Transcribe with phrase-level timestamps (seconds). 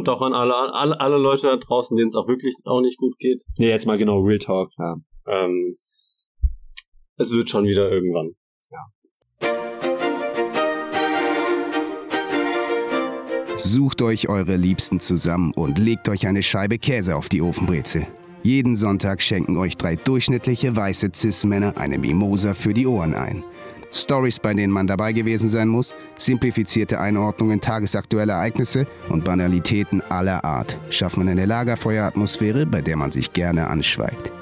[0.00, 2.96] Und auch an alle, alle, alle Leute da draußen, denen es auch wirklich auch nicht
[2.96, 3.42] gut geht.
[3.58, 4.96] Nee, jetzt mal genau Real Talk, ja.
[5.26, 5.76] Ähm,
[7.18, 8.30] es wird schon wieder irgendwann.
[13.58, 18.06] Sucht euch eure Liebsten zusammen und legt euch eine Scheibe Käse auf die Ofenbrezel.
[18.42, 23.44] Jeden Sonntag schenken euch drei durchschnittliche weiße Cis-Männer eine Mimosa für die Ohren ein.
[23.92, 30.44] Stories, bei denen man dabei gewesen sein muss, simplifizierte Einordnungen tagesaktueller Ereignisse und Banalitäten aller
[30.44, 34.32] Art schaffen eine Lagerfeueratmosphäre, bei der man sich gerne anschweigt.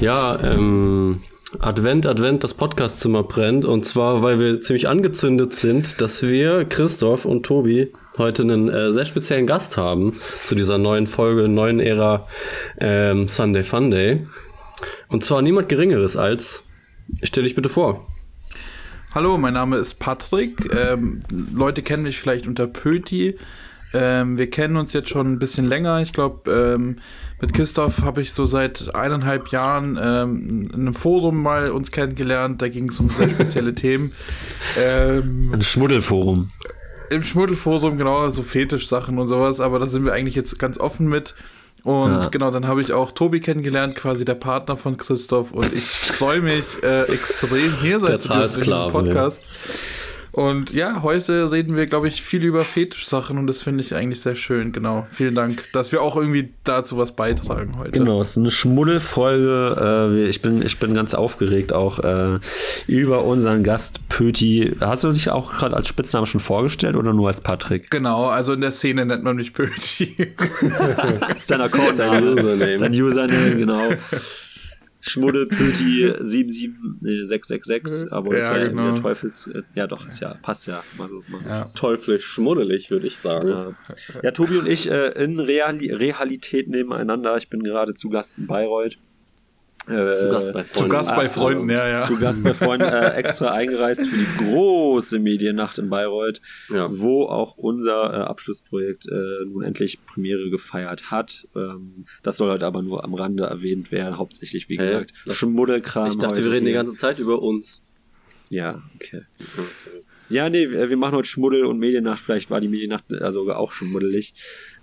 [0.00, 1.20] Ja, ähm,
[1.60, 3.64] Advent, Advent, das Podcastzimmer brennt.
[3.64, 8.92] Und zwar, weil wir ziemlich angezündet sind, dass wir, Christoph und Tobi, heute einen äh,
[8.92, 12.26] sehr speziellen Gast haben zu dieser neuen Folge, neuen Ära
[12.80, 14.26] ähm, Sunday Funday.
[15.08, 16.64] Und zwar niemand Geringeres als,
[17.22, 18.06] stell dich bitte vor.
[19.14, 20.74] Hallo, mein Name ist Patrick.
[20.74, 21.22] Ähm,
[21.54, 23.38] Leute kennen mich vielleicht unter Pöti.
[23.92, 26.00] Ähm, wir kennen uns jetzt schon ein bisschen länger.
[26.00, 26.96] Ich glaube, ähm,
[27.40, 32.60] mit Christoph habe ich so seit eineinhalb Jahren ähm, in einem Forum mal uns kennengelernt.
[32.60, 34.10] Da ging es um sehr spezielle Themen.
[34.76, 36.48] Ähm, Ein Schmuddelforum.
[37.10, 39.60] Im Schmuddelforum, genau, so Fetischsachen und sowas.
[39.60, 41.36] Aber da sind wir eigentlich jetzt ganz offen mit.
[41.84, 42.28] Und Ja.
[42.28, 45.52] genau, dann habe ich auch Tobi kennengelernt, quasi der Partner von Christoph.
[45.52, 49.42] Und ich freue mich äh, extrem, hier sein zu dürfen in diesem Podcast.
[50.34, 54.20] Und ja, heute reden wir, glaube ich, viel über Fetischsachen und das finde ich eigentlich
[54.20, 54.72] sehr schön.
[54.72, 55.06] Genau.
[55.12, 57.92] Vielen Dank, dass wir auch irgendwie dazu was beitragen heute.
[57.92, 60.10] Genau, es ist eine Schmuddelfolge.
[60.18, 62.40] Äh, ich, bin, ich bin ganz aufgeregt auch äh,
[62.88, 64.72] über unseren Gast Pöti.
[64.80, 67.88] Hast du dich auch gerade als Spitznamen schon vorgestellt oder nur als Patrick?
[67.92, 70.16] Genau, also in der Szene nennt man mich Pöti.
[71.20, 72.78] Das ist dein Account, Dein Username.
[72.78, 73.88] Dein Username, genau.
[75.06, 78.92] Schmuddelpöti 77666, aber das Ja, wäre genau.
[78.92, 79.46] der Teufels.
[79.48, 80.82] äh, Ja, doch, ist ja, passt ja.
[80.96, 81.48] Mal so, mal so.
[81.48, 81.64] Ja.
[81.66, 83.48] Teuflisch schmuddelig, würde ich sagen.
[83.48, 83.74] Ja.
[84.22, 87.36] ja, Tobi und ich äh, in Reali Realität nebeneinander.
[87.36, 88.96] Ich bin gerade zu Gast in Bayreuth.
[89.86, 90.90] Äh, Zu Gast bei Zu Freunden.
[90.90, 92.02] Gast bei Ah, Freunden, ja, ja.
[92.02, 96.40] Zu Gast bei Freunden äh, extra eingereist für die große Mediennacht in Bayreuth,
[96.70, 96.88] Ja.
[96.90, 101.46] wo auch unser äh, Abschlussprojekt äh, nun endlich Premiere gefeiert hat.
[101.54, 104.16] Ähm, das soll heute aber nur am Rande erwähnt werden.
[104.16, 104.82] Hauptsächlich, wie Hä?
[104.82, 106.08] gesagt, Schmuddelkram.
[106.10, 106.82] Ich dachte, wir reden die hier.
[106.82, 107.82] ganze Zeit über uns.
[108.50, 109.22] Ja, okay.
[110.28, 112.20] Ja, nee, wir machen heute Schmuddel und Mediennacht.
[112.20, 114.34] Vielleicht war die Mediennacht äh, also auch schmuddelig.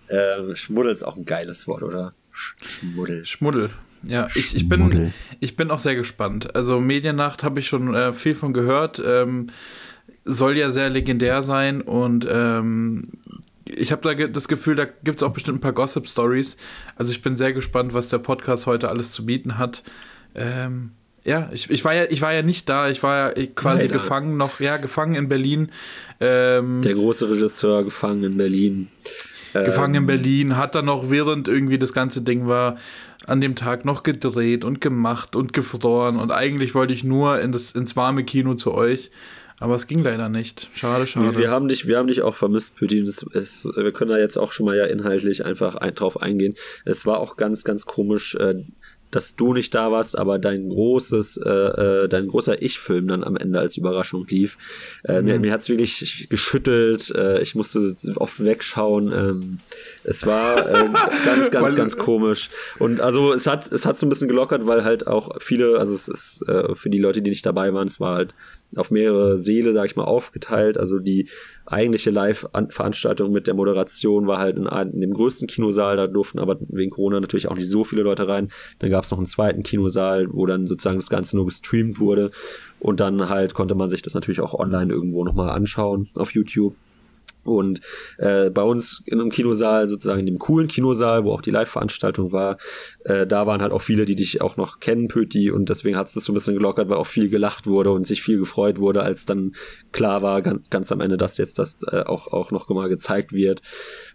[0.07, 2.13] Äh, Schmuddel ist auch ein geiles Wort, oder?
[2.34, 3.25] Sch Schmuddel.
[3.25, 3.69] Schmuddel.
[4.03, 6.56] Ja, ich, ich, bin, ich bin auch sehr gespannt.
[6.56, 9.01] Also Mediennacht habe ich schon äh, viel von gehört.
[9.06, 9.47] Ähm,
[10.25, 13.09] soll ja sehr legendär sein und ähm,
[13.66, 16.57] ich habe da ge- das Gefühl, da gibt es auch bestimmt ein paar Gossip-Stories.
[16.95, 19.84] Also ich bin sehr gespannt, was der Podcast heute alles zu bieten hat.
[20.35, 20.91] Ähm,
[21.23, 23.94] ja, ich, ich, war ja, ich war ja nicht da, ich war ja quasi Leider.
[23.94, 25.69] gefangen noch, ja, gefangen in Berlin.
[26.19, 28.88] Ähm, Der große Regisseur gefangen in Berlin.
[29.53, 32.78] gefangen in Ähm, Berlin, hat dann noch, während irgendwie das ganze Ding war,
[33.28, 36.18] an dem Tag noch gedreht und gemacht und gefroren.
[36.18, 39.12] Und eigentlich wollte ich nur in das, ins warme Kino zu euch.
[39.62, 40.70] Aber es ging leider nicht.
[40.74, 41.38] Schade, schade.
[41.38, 44.66] Wir, haben dich, wir haben dich auch vermisst, es, wir können da jetzt auch schon
[44.66, 46.56] mal ja inhaltlich einfach ein, drauf eingehen.
[46.84, 48.56] Es war auch ganz, ganz komisch, äh,
[49.11, 53.35] dass du nicht da warst, aber dein großes, äh, äh, dein großer Ich-Film dann am
[53.35, 54.57] Ende als Überraschung lief.
[55.03, 57.13] Äh, Mir, mir hat's wirklich geschüttelt.
[57.16, 59.11] Äh, ich musste oft wegschauen.
[59.11, 59.57] Ähm,
[60.03, 60.89] es war äh,
[61.25, 62.49] ganz, ganz, ganz komisch.
[62.79, 65.93] Und also es hat, es hat so ein bisschen gelockert, weil halt auch viele, also
[65.93, 68.33] es ist äh, für die Leute, die nicht dabei waren, es war halt
[68.76, 70.78] auf mehrere Seele, sag ich mal, aufgeteilt.
[70.78, 71.28] Also die
[71.66, 76.58] eigentliche Live-Veranstaltung mit der Moderation war halt in, in dem größten Kinosaal, da durften aber
[76.70, 78.50] wegen Corona natürlich auch nicht so viele Leute rein.
[78.80, 82.32] Dann gab es noch einen zweiten Kinosaal, wo dann sozusagen das Ganze nur gestreamt wurde.
[82.80, 86.76] Und dann halt konnte man sich das natürlich auch online irgendwo nochmal anschauen auf YouTube.
[87.44, 87.81] Und
[88.18, 92.31] äh, bei uns in einem Kinosaal, sozusagen in dem coolen Kinosaal, wo auch die Live-Veranstaltung
[92.31, 92.57] war,
[93.03, 96.07] äh, da waren halt auch viele, die dich auch noch kennen, Pöti, und deswegen hat
[96.07, 98.79] es das so ein bisschen gelockert, weil auch viel gelacht wurde und sich viel gefreut
[98.79, 99.53] wurde, als dann
[99.91, 103.34] klar war, ganz, ganz am Ende, dass jetzt das äh, auch, auch noch mal gezeigt
[103.34, 103.62] wird.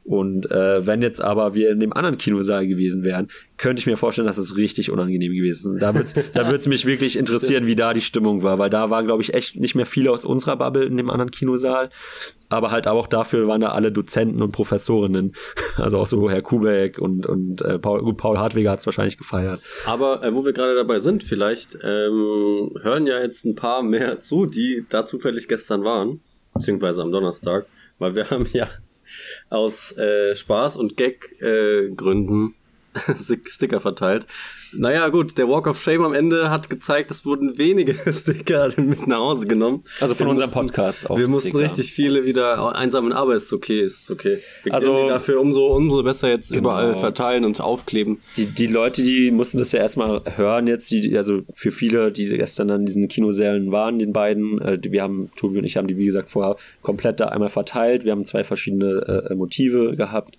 [0.07, 3.97] Und äh, wenn jetzt aber wir in dem anderen Kinosaal gewesen wären, könnte ich mir
[3.97, 5.83] vorstellen, dass es richtig unangenehm gewesen ist.
[5.83, 5.93] Da
[6.33, 9.35] da wird's mich wirklich interessieren, wie da die Stimmung war, weil da waren, glaube ich,
[9.35, 11.91] echt nicht mehr viele aus unserer Bubble in dem anderen Kinosaal.
[12.49, 15.33] Aber halt auch dafür waren da alle Dozenten und Professorinnen.
[15.77, 19.61] Also auch so Herr Kubeck und, und äh, Paul, gut, Paul Hartweger hat's wahrscheinlich gefeiert.
[19.85, 24.19] Aber äh, wo wir gerade dabei sind, vielleicht ähm, hören ja jetzt ein paar mehr
[24.21, 26.21] zu, die da zufällig gestern waren,
[26.55, 27.67] beziehungsweise am Donnerstag,
[27.99, 28.69] weil wir haben ja
[29.51, 31.89] aus äh, Spaß und Gag äh,
[33.47, 34.27] Sticker verteilt.
[34.73, 39.07] Naja, gut, der Walk of Shame am Ende hat gezeigt, es wurden wenige Sticker mit
[39.07, 39.85] nach Hause genommen.
[40.01, 41.19] Also von wir unserem mussten, Podcast auch.
[41.19, 41.65] Wir mussten Sticker.
[41.65, 44.39] richtig viele wieder einsammeln, aber ist okay, ist okay.
[44.65, 46.61] Wir also die dafür umso, umso besser jetzt genau.
[46.61, 48.19] überall verteilen und aufkleben.
[48.37, 52.29] Die, die Leute, die mussten das ja erstmal hören jetzt, die, also für viele, die
[52.29, 55.97] gestern an diesen Kinosälen waren, den beiden, äh, wir haben, Tobi und ich haben die,
[55.97, 58.05] wie gesagt, vorher komplett da einmal verteilt.
[58.05, 60.37] Wir haben zwei verschiedene äh, Motive gehabt.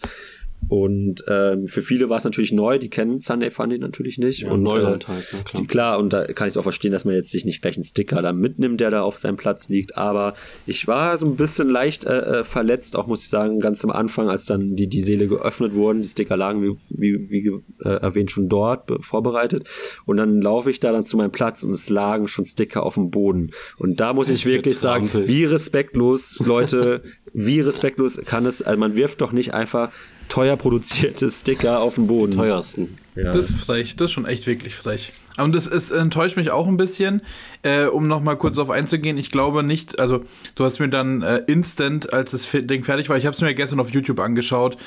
[0.69, 4.41] Und ähm, für viele war es natürlich neu, die kennen Sunday Funny natürlich nicht.
[4.41, 5.61] Ja, und Neuland äh, halt, ja, klar.
[5.61, 7.77] Die, klar, und da kann ich es auch verstehen, dass man jetzt sich nicht gleich
[7.77, 9.95] einen Sticker da mitnimmt, der da auf seinem Platz liegt.
[9.95, 10.33] Aber
[10.65, 13.91] ich war so ein bisschen leicht äh, äh verletzt, auch muss ich sagen, ganz am
[13.91, 17.47] Anfang, als dann die, die Seele geöffnet wurden, die Sticker lagen, wie, wie, wie
[17.85, 19.69] äh, erwähnt, schon dort vorbereitet.
[20.05, 22.95] Und dann laufe ich da dann zu meinem Platz und es lagen schon Sticker auf
[22.95, 23.51] dem Boden.
[23.77, 27.03] Und da muss ich wirklich sagen, wie respektlos, Leute,
[27.33, 29.91] wie respektlos kann es, also man wirft doch nicht einfach
[30.37, 32.33] teuer produzierte Sticker auf dem Boden.
[32.33, 32.97] Teuersten.
[33.15, 33.31] Ja.
[33.31, 35.11] Das ist frech, das ist schon echt wirklich frech.
[35.37, 37.21] Und es, es enttäuscht mich auch ein bisschen,
[37.63, 39.17] äh, um nochmal kurz auf einzugehen.
[39.17, 40.23] Ich glaube nicht, also
[40.55, 43.53] du hast mir dann äh, instant, als das Ding fertig war, ich habe es mir
[43.55, 44.77] gestern auf YouTube angeschaut.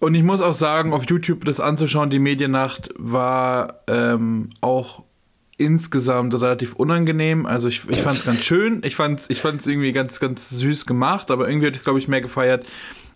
[0.00, 5.02] Und ich muss auch sagen, auf YouTube das anzuschauen, die Mediennacht war ähm, auch
[5.56, 7.46] insgesamt relativ unangenehm.
[7.46, 8.80] Also ich, ich fand es ganz schön.
[8.84, 11.84] Ich fand es ich fand's irgendwie ganz, ganz süß gemacht, aber irgendwie hätte ich es,
[11.84, 12.66] glaube ich, mehr gefeiert,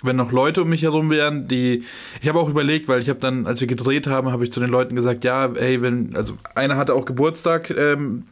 [0.02, 1.84] wenn noch Leute um mich herum wären, die.
[2.20, 4.60] Ich habe auch überlegt, weil ich habe dann, als wir gedreht haben, habe ich zu
[4.60, 8.22] den Leuten gesagt, ja, ey, wenn, also einer hatte auch Geburtstag ähm,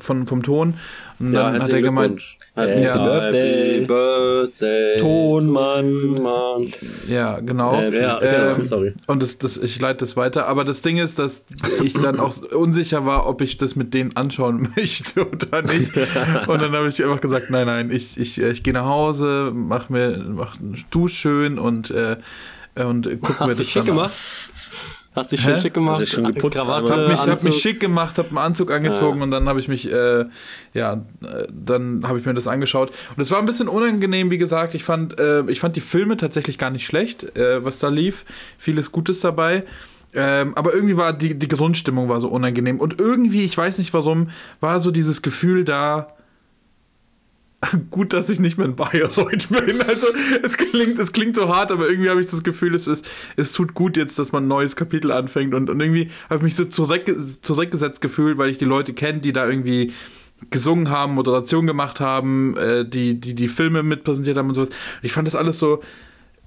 [0.00, 0.74] von, vom Ton
[1.18, 2.22] und ja, dann hat er gemeint,
[2.56, 6.72] Happy ja, Birthday, Birthday, Tonmann, Mann.
[7.08, 7.80] Ja, genau.
[7.80, 8.92] Äh, ja, ähm, genau, sorry.
[9.08, 10.46] Und das, das, ich leite das weiter.
[10.46, 11.44] Aber das Ding ist, dass
[11.82, 15.96] ich dann auch unsicher war, ob ich das mit denen anschauen möchte oder nicht.
[16.46, 19.88] Und dann habe ich einfach gesagt, nein, nein, ich, ich, ich gehe nach Hause, mach
[19.88, 20.56] mir, mach
[20.90, 22.18] Dusch schön und äh,
[22.76, 24.12] und guck Hast mir das schick gemacht?
[25.14, 25.60] Hast dich schön Hä?
[25.60, 26.00] schick gemacht?
[26.00, 29.24] Also schön geputzt, Krawatte, hab mich, hab mich schick gemacht, hab einen Anzug angezogen ja.
[29.24, 30.24] und dann habe ich mich, äh,
[30.72, 31.02] ja,
[31.52, 32.90] dann habe ich mir das angeschaut.
[33.16, 34.74] Und es war ein bisschen unangenehm, wie gesagt.
[34.74, 38.24] Ich fand, äh, ich fand die Filme tatsächlich gar nicht schlecht, äh, was da lief.
[38.58, 39.62] Vieles Gutes dabei.
[40.14, 42.80] Ähm, aber irgendwie war die, die Grundstimmung war so unangenehm.
[42.80, 44.30] Und irgendwie, ich weiß nicht warum,
[44.60, 46.14] war so dieses Gefühl da,
[47.90, 49.82] gut, dass ich nicht mehr in Bayreuth bin.
[49.82, 50.08] Also
[50.42, 53.02] es klingt, es klingt so hart, aber irgendwie habe ich das Gefühl, es, es,
[53.36, 55.54] es tut gut jetzt, dass man ein neues Kapitel anfängt.
[55.54, 57.04] Und, und irgendwie habe ich mich so zurück,
[57.42, 59.92] zurückgesetzt gefühlt, weil ich die Leute kenne, die da irgendwie
[60.50, 64.70] gesungen haben, Moderation gemacht haben, äh, die, die die Filme mitpräsentiert haben und sowas.
[65.02, 65.82] Ich fand das alles so,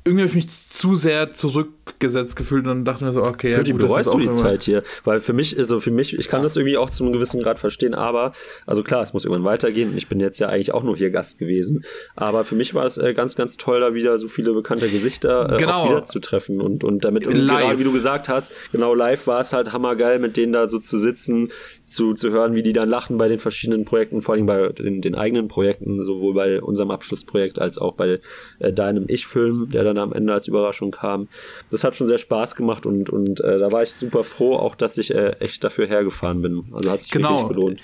[0.07, 3.71] irgendwie habe ich mich zu sehr zurückgesetzt gefühlt und dachte mir so, okay, ja, gut,
[3.71, 6.55] gut bereust du die Zeit hier, weil für mich, also für mich, ich kann das
[6.55, 8.31] irgendwie auch zu einem gewissen Grad verstehen, aber,
[8.65, 9.97] also klar, es muss irgendwann weitergehen.
[9.97, 11.83] Ich bin jetzt ja eigentlich auch nur hier Gast gewesen,
[12.15, 15.53] aber für mich war es äh, ganz, ganz toll, da wieder so viele bekannte Gesichter
[15.53, 15.89] äh, genau.
[15.89, 19.39] wieder zu treffen und, und damit, und genau, wie du gesagt hast, genau live war
[19.39, 21.49] es halt hammergeil, mit denen da so zu sitzen,
[21.85, 25.01] zu, zu hören, wie die dann lachen bei den verschiedenen Projekten, vor allem bei den,
[25.01, 28.19] den eigenen Projekten, sowohl bei unserem Abschlussprojekt als auch bei
[28.59, 31.27] äh, deinem Ich-Film, der dann am Ende als Überraschung kam.
[31.71, 34.75] Das hat schon sehr Spaß gemacht und, und äh, da war ich super froh, auch
[34.75, 36.65] dass ich äh, echt dafür hergefahren bin.
[36.73, 37.43] Also hat sich genau.
[37.43, 37.81] wirklich belohnt.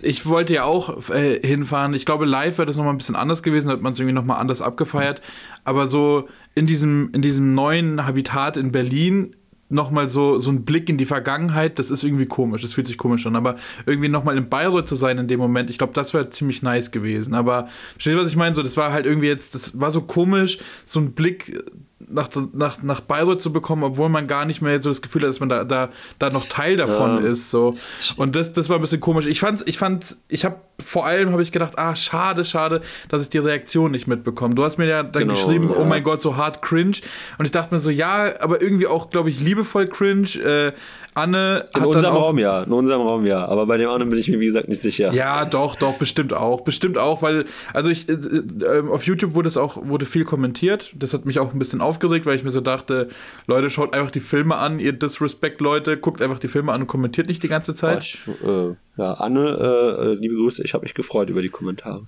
[0.00, 1.92] Ich wollte ja auch äh, hinfahren.
[1.92, 4.40] Ich glaube, live wäre das nochmal ein bisschen anders gewesen, hat man es irgendwie nochmal
[4.40, 5.22] anders abgefeiert.
[5.64, 9.34] Aber so in diesem, in diesem neuen Habitat in Berlin
[9.68, 12.96] nochmal so, so ein Blick in die Vergangenheit, das ist irgendwie komisch, das fühlt sich
[12.98, 13.56] komisch an, aber
[13.86, 16.90] irgendwie nochmal in Bayreuth zu sein in dem Moment, ich glaube, das wäre ziemlich nice
[16.90, 18.54] gewesen, aber versteht was ich meine?
[18.54, 21.62] So, das war halt irgendwie jetzt, das war so komisch, so ein Blick
[22.06, 25.30] nach, nach, nach Bayreuth zu bekommen, obwohl man gar nicht mehr so das Gefühl hat,
[25.30, 25.88] dass man da, da,
[26.18, 27.30] da noch Teil davon ja.
[27.30, 27.50] ist.
[27.50, 27.76] So.
[28.16, 29.26] Und das, das war ein bisschen komisch.
[29.26, 33.22] Ich fand's, ich fand's, ich habe vor allem habe ich gedacht, ah, schade, schade, dass
[33.22, 34.54] ich die Reaktion nicht mitbekomme.
[34.54, 35.76] Du hast mir ja dann genau, geschrieben, ja.
[35.76, 36.98] oh mein Gott, so hart cringe.
[37.36, 40.28] Und ich dachte mir so, ja, aber irgendwie auch, glaube ich, liebevoll cringe.
[40.36, 40.72] Äh,
[41.18, 44.28] Anne in unserem Raum ja, in unserem Raum ja, aber bei dem anderen bin ich
[44.28, 45.12] mir wie gesagt nicht sicher.
[45.12, 47.44] Ja, doch, doch, bestimmt auch, bestimmt auch, weil
[47.74, 50.92] also ich äh, äh, auf YouTube wurde es auch wurde viel kommentiert.
[50.94, 53.08] Das hat mich auch ein bisschen aufgeregt, weil ich mir so dachte,
[53.46, 56.86] Leute, schaut einfach die Filme an, ihr Disrespect Leute, guckt einfach die Filme an und
[56.86, 58.04] kommentiert nicht die ganze Zeit.
[58.04, 62.06] Ich, äh, ja, Anne, äh, liebe Grüße, ich habe mich gefreut über die Kommentare.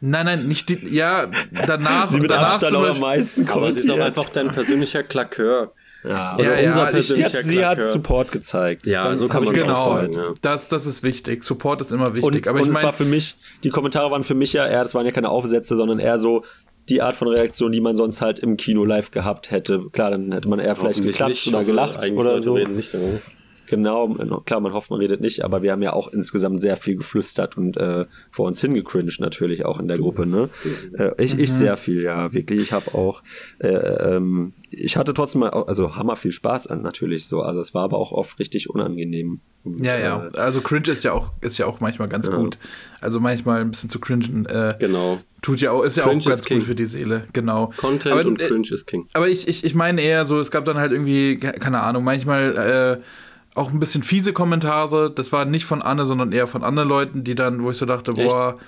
[0.00, 1.26] Nein, nein, nicht die, ja,
[1.66, 2.10] danach.
[2.10, 5.72] sie mit danach Abstand am meisten Aber sie ist auch einfach dein persönlicher Klakeur.
[6.04, 8.86] Ja, ja, ja ich, Sie hat Support gezeigt.
[8.86, 9.84] Ja, so kann man genau.
[9.86, 10.28] Freuen, ja.
[10.42, 11.42] Das, das ist wichtig.
[11.44, 12.24] Support ist immer wichtig.
[12.24, 14.66] Und, aber und ich mein, es war für mich, die Kommentare waren für mich ja
[14.66, 16.44] eher, das waren ja keine Aufsätze, sondern eher so
[16.90, 19.86] die Art von Reaktion, die man sonst halt im Kino live gehabt hätte.
[19.92, 22.58] Klar, dann hätte man eher vielleicht geklatscht oder gelacht oder so.
[22.58, 22.94] Nicht,
[23.74, 26.96] Genau, klar, man hofft, man redet nicht, aber wir haben ja auch insgesamt sehr viel
[26.96, 30.48] geflüstert und äh, vor uns hingecringed natürlich auch in der Gruppe, ne?
[30.98, 31.54] Äh, ich, ich mhm.
[31.54, 32.60] sehr viel, ja, wirklich.
[32.60, 33.22] Ich habe auch,
[33.58, 37.74] äh, ähm, ich hatte trotzdem mal, also hammer viel Spaß an natürlich so, also es
[37.74, 39.40] war aber auch oft richtig unangenehm.
[39.64, 42.36] Und, ja, ja, äh, also cringe ist ja auch, ist ja auch manchmal ganz ja.
[42.36, 42.58] gut.
[43.00, 44.46] Also manchmal ein bisschen zu cringen.
[44.46, 45.20] Äh, genau.
[45.40, 47.72] Tut ja auch, ist ja cringe auch ganz gut für die Seele, genau.
[47.76, 49.06] Content aber, und Cringe ist King.
[49.14, 53.00] Aber ich, ich, ich meine eher so, es gab dann halt irgendwie, keine Ahnung, manchmal,
[53.00, 53.02] äh,
[53.54, 55.10] auch ein bisschen fiese Kommentare.
[55.10, 57.86] Das war nicht von Anne, sondern eher von anderen Leuten, die dann, wo ich so
[57.86, 58.28] dachte, Echt?
[58.28, 58.58] boah,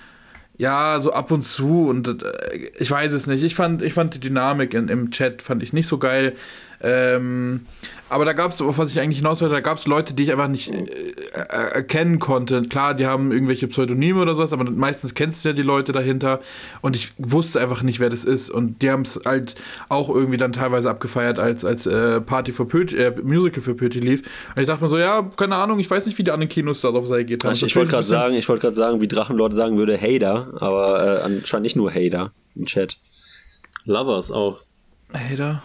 [0.59, 3.43] ja, so ab und zu und äh, ich weiß es nicht.
[3.43, 6.35] Ich fand, ich fand die Dynamik in, im Chat fand ich nicht so geil.
[6.83, 7.67] Ähm,
[8.09, 10.33] aber da gab es, was ich eigentlich hinaus wollte, da gab es Leute, die ich
[10.33, 12.63] einfach nicht äh, erkennen konnte.
[12.63, 16.41] Klar, die haben irgendwelche Pseudonyme oder sowas, aber meistens kennst du ja die Leute dahinter
[16.83, 18.51] und ich wusste einfach nicht, wer das ist.
[18.51, 19.57] Und die haben es halt
[19.89, 23.99] auch irgendwie dann teilweise abgefeiert, als, als äh, Party für Pöti, äh, Musical für Pöti
[23.99, 24.23] lief.
[24.55, 26.83] Und ich dachte mir so, ja, keine Ahnung, ich weiß nicht, wie die anderen Kinos
[26.83, 27.55] darauf reagiert haben.
[27.55, 31.21] Ich, ich wollte gerade sagen, ich wollte gerade sagen, wie Drachenlord sagen würde, Hater, aber
[31.21, 32.99] äh, anscheinend nicht nur Hater im Chat.
[33.85, 34.61] Lovers auch.
[35.13, 35.63] Hater?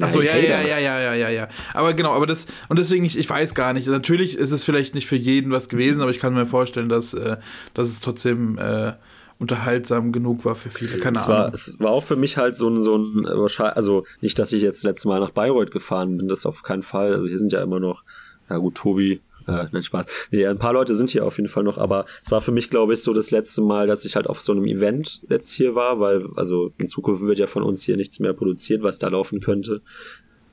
[0.00, 1.48] Achso, ja, ja, ja, ja, ja, ja, ja.
[1.74, 3.86] Aber genau, aber das, und deswegen, ich, ich weiß gar nicht.
[3.88, 7.14] Natürlich ist es vielleicht nicht für jeden was gewesen, aber ich kann mir vorstellen, dass,
[7.14, 7.36] äh,
[7.74, 8.92] dass es trotzdem äh,
[9.38, 10.98] unterhaltsam genug war für viele.
[10.98, 11.36] Keine es Ahnung.
[11.36, 14.62] War, es war auch für mich halt so ein, so ein, also nicht, dass ich
[14.62, 17.12] jetzt letztes Mal nach Bayreuth gefahren bin, das auf keinen Fall.
[17.12, 18.02] Also hier sind ja immer noch,
[18.48, 20.06] ja gut, Tobi, äh, nein, Spaß.
[20.30, 22.70] Nee, ein paar Leute sind hier auf jeden Fall noch, aber es war für mich,
[22.70, 25.74] glaube ich, so das letzte Mal, dass ich halt auf so einem Event jetzt hier
[25.74, 29.08] war, weil, also in Zukunft wird ja von uns hier nichts mehr produziert, was da
[29.08, 29.82] laufen könnte.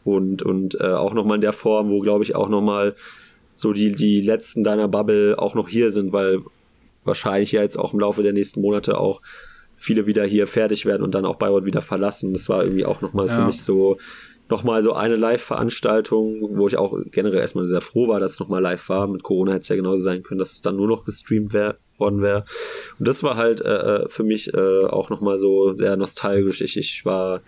[0.03, 2.95] Und, und äh, auch nochmal in der Form, wo, glaube ich, auch nochmal
[3.53, 6.39] so die, die letzten deiner Bubble auch noch hier sind, weil
[7.03, 9.21] wahrscheinlich ja jetzt auch im Laufe der nächsten Monate auch
[9.75, 12.33] viele wieder hier fertig werden und dann auch Bayreuth wieder verlassen.
[12.33, 13.35] Das war irgendwie auch nochmal ja.
[13.35, 13.97] für mich so
[14.49, 18.61] nochmal so eine Live-Veranstaltung, wo ich auch generell erstmal sehr froh war, dass es nochmal
[18.61, 19.07] live war.
[19.07, 21.77] Mit Corona hätte es ja genauso sein können, dass es dann nur noch gestreamt wär,
[21.97, 22.45] worden wäre.
[22.97, 26.61] Und das war halt äh, äh für mich äh, auch nochmal so sehr nostalgisch.
[26.61, 27.41] Ich, ich war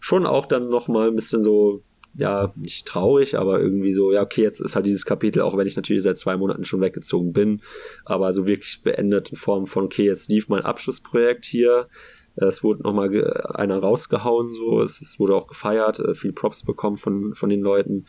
[0.00, 1.82] schon auch dann nochmal ein bisschen so,
[2.14, 5.66] ja, nicht traurig, aber irgendwie so, ja, okay, jetzt ist halt dieses Kapitel, auch wenn
[5.66, 7.62] ich natürlich seit zwei Monaten schon weggezogen bin,
[8.04, 11.88] aber so wirklich beendet in Form von, okay, jetzt lief mein Abschlussprojekt hier
[12.36, 13.10] es wurde nochmal
[13.54, 14.80] einer rausgehauen, so.
[14.80, 18.06] Es, es, wurde auch gefeiert, äh, viel Props bekommen von, von den Leuten.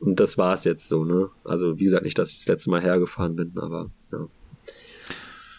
[0.00, 1.30] Und das war es jetzt so, ne?
[1.44, 4.28] Also, wie gesagt, nicht, dass ich das letzte Mal hergefahren bin, aber ja.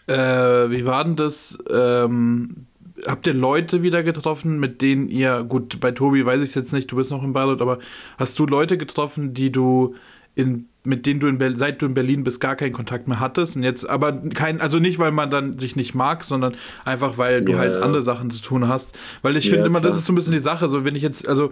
[0.08, 1.60] Äh, wie war denn das?
[1.70, 2.66] Ähm,
[3.06, 6.74] habt ihr Leute wieder getroffen, mit denen ihr, gut, bei Tobi weiß ich es jetzt
[6.74, 7.80] nicht, du bist noch in Bayreuth, aber
[8.18, 9.96] hast du Leute getroffen, die du
[10.36, 13.56] in, mit denen du in seit du in Berlin bist gar keinen Kontakt mehr hattest
[13.56, 17.42] und jetzt aber kein also nicht weil man dann sich nicht mag sondern einfach weil
[17.42, 17.82] du ja, halt ja.
[17.82, 20.34] andere Sachen zu tun hast weil ich ja, finde immer das ist so ein bisschen
[20.34, 21.52] die Sache so wenn ich jetzt also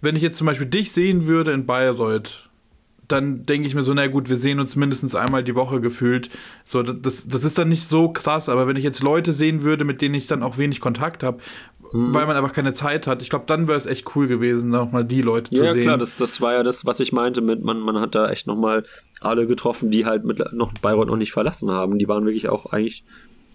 [0.00, 2.48] wenn ich jetzt zum Beispiel dich sehen würde in Bayreuth
[3.08, 6.30] dann denke ich mir so, na gut, wir sehen uns mindestens einmal die Woche gefühlt.
[6.64, 9.84] So, das, das ist dann nicht so krass, aber wenn ich jetzt Leute sehen würde,
[9.84, 11.38] mit denen ich dann auch wenig Kontakt habe,
[11.94, 12.12] mhm.
[12.12, 13.22] weil man einfach keine Zeit hat.
[13.22, 15.82] Ich glaube, dann wäre es echt cool gewesen, nochmal die Leute zu ja, sehen.
[15.82, 18.28] Ja, klar, das, das war ja das, was ich meinte mit, man, man hat da
[18.28, 18.84] echt nochmal
[19.20, 21.98] alle getroffen, die halt mit noch Bayreuth noch nicht verlassen haben.
[21.98, 23.04] Die waren wirklich auch eigentlich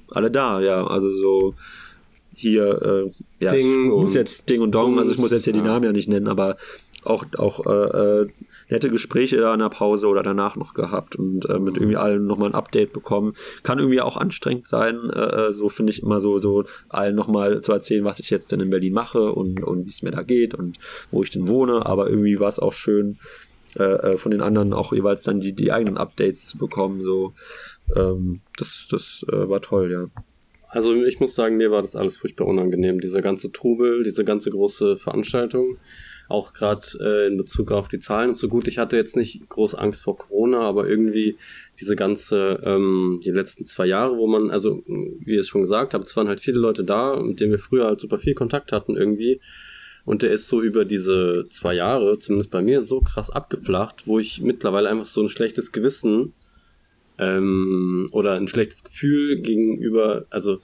[0.10, 0.88] alle da, ja.
[0.88, 1.53] Also so
[2.34, 5.53] hier, äh, ja, Ding ich muss jetzt Ding und Dong, also ich muss jetzt hier
[5.53, 6.55] die Namen ja nicht nennen, aber
[7.03, 8.27] auch, auch äh, äh
[8.69, 12.25] nette Gespräche da in der Pause oder danach noch gehabt und äh, mit irgendwie allen
[12.25, 13.33] nochmal ein Update bekommen.
[13.63, 17.61] Kann irgendwie auch anstrengend sein, äh, äh so finde ich immer so, so allen nochmal
[17.61, 20.23] zu erzählen, was ich jetzt denn in Berlin mache und, und wie es mir da
[20.23, 20.77] geht und
[21.11, 23.17] wo ich denn wohne, aber irgendwie war es auch schön,
[23.75, 27.33] äh, äh, von den anderen auch jeweils dann die, die eigenen Updates zu bekommen, so,
[27.95, 30.23] ähm, das, das äh, war toll, ja.
[30.71, 32.99] Also ich muss sagen, mir war das alles furchtbar unangenehm.
[32.99, 35.77] Dieser ganze Trubel, diese ganze große Veranstaltung
[36.29, 38.67] auch gerade äh, in Bezug auf die Zahlen und so gut.
[38.67, 41.38] Ich hatte jetzt nicht groß Angst vor Corona, aber irgendwie
[41.79, 45.93] diese ganze, ähm, die letzten zwei Jahre, wo man, also wie ich es schon gesagt
[45.93, 48.71] habe, es waren halt viele Leute da, mit denen wir früher halt super viel Kontakt
[48.71, 49.41] hatten irgendwie.
[50.05, 54.19] Und der ist so über diese zwei Jahre, zumindest bei mir, so krass abgeflacht, wo
[54.19, 56.33] ich mittlerweile einfach so ein schlechtes Gewissen
[57.17, 60.62] ähm, oder ein schlechtes Gefühl gegenüber, also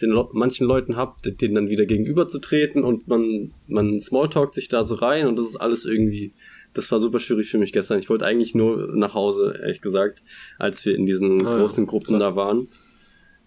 [0.00, 4.96] den manchen Leuten habt, denen dann wieder gegenüberzutreten und man, man smalltalkt sich da so
[4.96, 6.32] rein und das ist alles irgendwie,
[6.74, 7.98] das war super schwierig für mich gestern.
[7.98, 10.22] Ich wollte eigentlich nur nach Hause, ehrlich gesagt,
[10.58, 12.22] als wir in diesen ah, großen Gruppen krass.
[12.22, 12.68] da waren.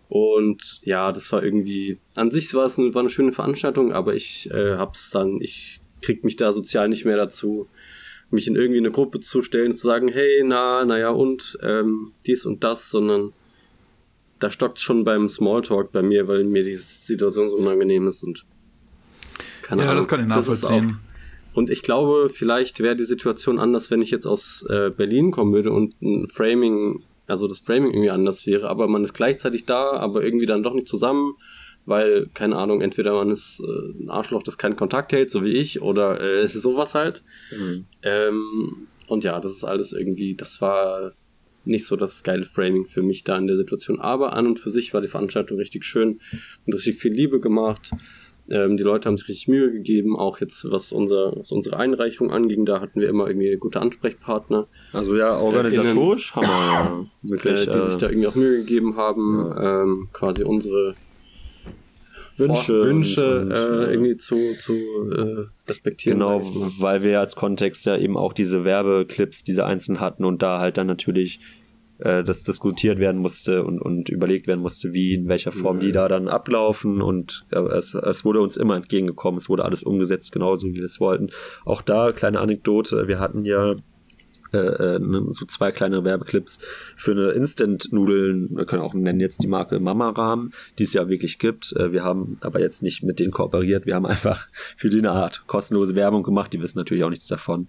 [0.07, 4.13] Und ja, das war irgendwie, an sich war es eine, war eine schöne Veranstaltung, aber
[4.13, 7.67] ich äh, hab's dann, ich krieg mich da sozial nicht mehr dazu,
[8.29, 12.45] mich in irgendwie eine Gruppe zu stellen zu sagen, hey, na, naja, und ähm, dies
[12.45, 13.33] und das, sondern
[14.43, 18.45] da stockt schon beim Smalltalk bei mir, weil mir die Situation so unangenehm ist und
[19.61, 20.03] keine ja, Ahnung.
[20.03, 20.99] das kann ich nachvollziehen.
[21.53, 25.53] und ich glaube, vielleicht wäre die Situation anders, wenn ich jetzt aus äh, Berlin kommen
[25.53, 29.91] würde und ein Framing, also das Framing irgendwie anders wäre, aber man ist gleichzeitig da,
[29.91, 31.35] aber irgendwie dann doch nicht zusammen,
[31.85, 35.53] weil, keine Ahnung, entweder man ist äh, ein Arschloch, das keinen Kontakt hält, so wie
[35.53, 37.23] ich, oder äh, sowas halt.
[37.51, 37.85] Mhm.
[38.01, 41.13] Ähm, und ja, das ist alles irgendwie, das war
[41.65, 43.99] nicht so das geile Framing für mich da in der Situation.
[43.99, 46.19] Aber an und für sich war die Veranstaltung richtig schön
[46.65, 47.91] und richtig viel Liebe gemacht.
[48.49, 52.29] Ähm, die Leute haben sich richtig Mühe gegeben, auch jetzt was, unser, was unsere Einreichung
[52.29, 54.67] anging, da hatten wir immer irgendwie gute Ansprechpartner.
[54.91, 58.57] Also ja, organisatorisch haben wir ja wirklich, äh, die äh, sich da irgendwie auch Mühe
[58.57, 60.93] gegeben haben, ähm, quasi unsere
[62.37, 66.19] Wünsche Vor- Wünsche und- und, äh, äh, irgendwie zu, zu äh, respektieren.
[66.19, 66.41] Genau,
[66.79, 70.77] weil wir als Kontext ja eben auch diese Werbeclips, diese einzeln hatten und da halt
[70.77, 71.39] dann natürlich
[71.99, 75.91] äh, das diskutiert werden musste und, und überlegt werden musste, wie, in welcher Form die
[75.91, 80.31] da dann ablaufen und äh, es, es wurde uns immer entgegengekommen, es wurde alles umgesetzt,
[80.31, 81.29] genauso wie wir es wollten.
[81.65, 83.75] Auch da, kleine Anekdote, wir hatten ja
[84.53, 86.59] äh, äh, ne, so zwei kleine Werbeclips
[86.95, 91.09] für eine Instant-Nudeln, wir können auch nennen jetzt die Marke Mama Rahmen, die es ja
[91.09, 91.73] wirklich gibt.
[91.73, 95.11] Äh, wir haben aber jetzt nicht mit denen kooperiert, wir haben einfach für die eine
[95.11, 97.67] Art kostenlose Werbung gemacht, die wissen natürlich auch nichts davon.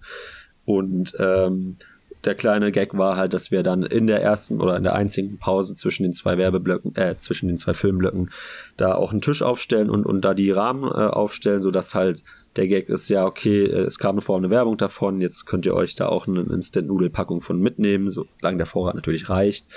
[0.65, 1.77] Und ähm,
[2.25, 5.37] der kleine Gag war halt, dass wir dann in der ersten oder in der einzigen
[5.37, 8.31] Pause zwischen den zwei Werbeblöcken, äh, zwischen den zwei Filmblöcken,
[8.77, 12.23] da auch einen Tisch aufstellen und, und da die Rahmen äh, aufstellen, sodass halt
[12.55, 15.73] der Gag ist, ja, okay, äh, es kam vorher eine Werbung davon, jetzt könnt ihr
[15.73, 19.67] euch da auch eine Instant-Nudel-Packung von mitnehmen, solange der Vorrat natürlich reicht.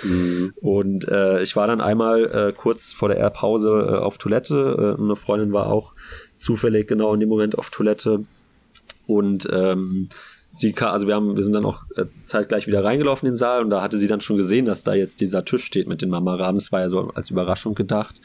[0.61, 4.95] Und äh, ich war dann einmal äh, kurz vor der Pause äh, auf Toilette.
[4.97, 5.93] Äh, eine Freundin war auch
[6.37, 8.23] zufällig genau in dem Moment auf Toilette.
[9.07, 10.09] Und ähm,
[10.51, 13.37] sie kam, also wir haben, wir sind dann auch äh, zeitgleich wieder reingelaufen in den
[13.37, 16.01] Saal und da hatte sie dann schon gesehen, dass da jetzt dieser Tisch steht mit
[16.01, 16.57] den Mama-Rahmen.
[16.57, 18.21] Das war ja so als Überraschung gedacht.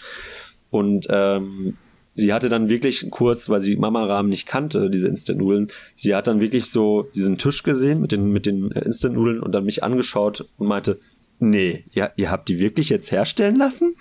[0.70, 1.76] Und ähm,
[2.14, 6.40] sie hatte dann wirklich kurz, weil sie Mama-Rahmen nicht kannte, diese Instant-Nudeln, sie hat dann
[6.40, 10.48] wirklich so diesen Tisch gesehen mit den, mit den äh, Instant-Nudeln und dann mich angeschaut
[10.58, 10.98] und meinte,
[11.40, 13.94] nee, ja, ihr habt die wirklich jetzt herstellen lassen?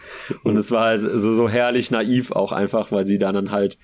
[0.44, 3.78] Und es war halt so, so herrlich naiv auch einfach, weil sie dann halt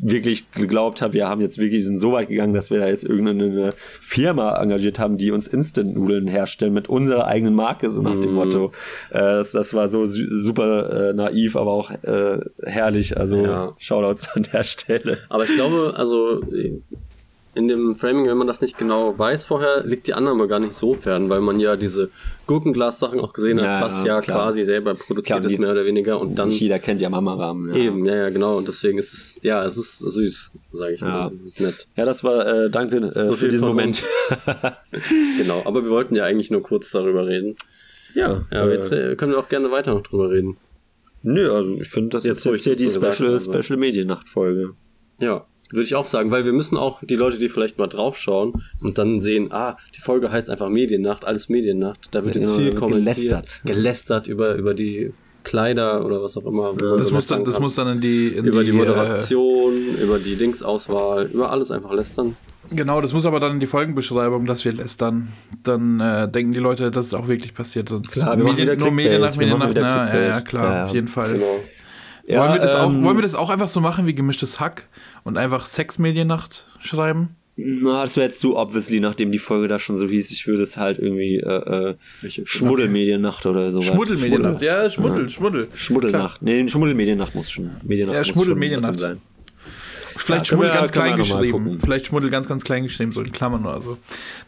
[0.00, 3.04] wirklich geglaubt hat, wir haben jetzt wirklich sind so weit gegangen, dass wir da jetzt
[3.04, 8.34] irgendeine Firma engagiert haben, die uns Instant-Nudeln herstellen mit unserer eigenen Marke, so nach dem
[8.34, 8.72] Motto.
[9.10, 13.16] Äh, das, das war so su- super äh, naiv, aber auch äh, herrlich.
[13.18, 13.74] Also Ja.
[13.78, 15.18] Shoutouts an der Stelle.
[15.28, 16.40] Aber ich glaube, also
[17.54, 20.74] in dem Framing, wenn man das nicht genau weiß vorher, liegt die Annahme gar nicht
[20.74, 22.10] so fern, weil man ja diese
[22.46, 24.44] Gurkenglas-Sachen auch gesehen hat, Ja, was ja klar.
[24.44, 26.20] quasi selber produziert Klar, ist, mehr oder weniger.
[26.20, 27.68] Und dann jeder kennt ja Mama-Rahmen.
[27.70, 27.74] Ja.
[27.76, 28.56] eben, ja, ja, genau.
[28.58, 31.32] Und deswegen ist es, ja, es ist süß, sage ich mal.
[31.40, 31.88] Es ist nett.
[31.96, 34.02] Ja, das war, äh, danke äh, So für diesen Moment.
[35.38, 35.62] Genau.
[35.64, 37.54] Aber wir wollten ja eigentlich nur kurz darüber reden.
[38.14, 40.56] ja, Ja, aber äh, jetzt äh, können wir auch gerne weiter noch drüber reden.
[41.22, 43.62] Nö, also ich finde, das Jetzt, ist jetzt hier die gesagt Special, habe.
[43.62, 44.74] Special Mediennacht-Folge.
[45.18, 48.52] Ja, würde ich auch sagen, weil wir müssen auch die Leute, die vielleicht mal draufschauen
[48.80, 52.08] und dann sehen, ah, die Folge heißt einfach Mediennacht, alles Mediennacht.
[52.12, 53.60] Da wird Ja, jetzt viel wird kommentiert, gelästert.
[53.64, 55.12] gelästert über, über die
[55.44, 56.78] Kleider oder was auch immer.
[56.78, 57.62] wir Das muss dann, das haben.
[57.62, 61.92] muss dann in die, in über die äh, Moderation, über die Dingsauswahl, über alles einfach
[61.92, 62.36] lästern.
[62.70, 65.28] Genau, das muss aber dann in die Folgenbeschreibung, dass wir lästern.
[65.62, 67.88] Dann äh, denken die Leute, dass es auch wirklich passiert.
[67.88, 70.12] Sonst Klar, wir nur Medien Clickbait, nach wir Medien nach.
[70.12, 70.84] Na, ja, ja, klar, Ja, ja.
[70.84, 71.32] auf jeden Fall.
[71.32, 71.46] Genau.
[72.28, 74.86] Wollen, wir das auch, ähm, wollen wir das auch einfach so machen wie gemischtes Hack
[75.24, 77.36] und einfach Sexmediennacht schreiben?
[77.56, 80.30] Na, das wäre jetzt zu obviously, nachdem die Folge da schon so hieß.
[80.30, 83.82] Ich würde es halt irgendwie äh, äh, Schmuddelmediennacht oder so.
[83.82, 85.68] Schmuddelmediennacht, ja, Schmuddel, Schmuddel.
[85.74, 86.40] Schmuddelnacht.
[86.40, 87.72] Nee, Schmuddelmediennacht muss schon.
[87.82, 89.00] Mediennacht Ja, Schmuddelmediennacht.
[89.00, 89.20] drin
[90.16, 91.78] Vielleicht Ja, Schmuddel ganz klein geschrieben.
[91.80, 93.98] Vielleicht Schmuddel ganz, ganz klein geschrieben, so in Klammern oder so.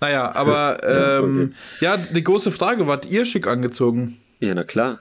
[0.01, 4.19] Naja, aber ähm, ja, die große Frage, wart ihr schick angezogen?
[4.41, 5.01] Ja, na klar.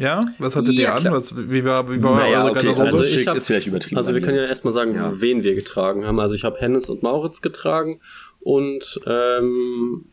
[0.00, 0.22] Ja?
[0.38, 1.12] Was hattet Ja, ihr an?
[1.12, 2.98] Was, wie war, wie war Naja, eure okay, Garderobe?
[2.98, 3.96] also ich hab- ist vielleicht übertrieben.
[3.98, 5.20] Also wir können ja erstmal sagen, Ja.
[5.20, 6.18] wen wir getragen haben.
[6.20, 8.00] Also ich habe Hennes und Mauritz getragen
[8.40, 10.06] und ähm,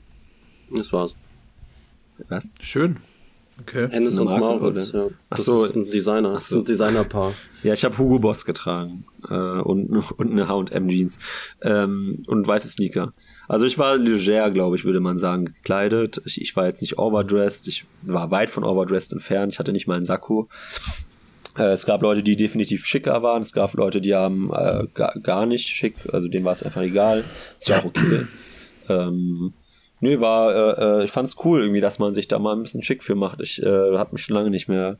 [0.75, 1.15] das war's.
[2.27, 2.49] Was?
[2.61, 2.97] Schön.
[3.61, 3.87] Okay.
[3.89, 5.03] Hennes und Marke, Mauritz, oder?
[5.05, 5.09] ja.
[5.29, 5.63] Ach Das so.
[5.65, 7.33] ist ein Designer, das ist ein Designerpaar.
[7.63, 11.17] Ja, ich habe Hugo Boss getragen äh, und, und eine H&M Jeans
[11.61, 13.13] ähm, und weiße Sneaker.
[13.47, 16.21] Also ich war leger, glaube ich, würde man sagen, gekleidet.
[16.25, 17.67] Ich, ich war jetzt nicht overdressed.
[17.67, 19.53] Ich war weit von overdressed entfernt.
[19.53, 20.49] Ich hatte nicht mal einen Sakko.
[21.57, 23.41] Äh, es gab Leute, die definitiv schicker waren.
[23.41, 25.95] Es gab Leute, die haben äh, gar, gar nicht schick.
[26.11, 27.23] Also denen war es einfach egal.
[27.57, 28.27] Ist ja auch okay.
[28.89, 29.53] ähm,
[29.99, 32.83] Nö, war, äh, äh, ich fand's cool irgendwie, dass man sich da mal ein bisschen
[32.83, 33.41] schick für macht.
[33.41, 34.97] Ich äh, habe mich schon lange nicht mehr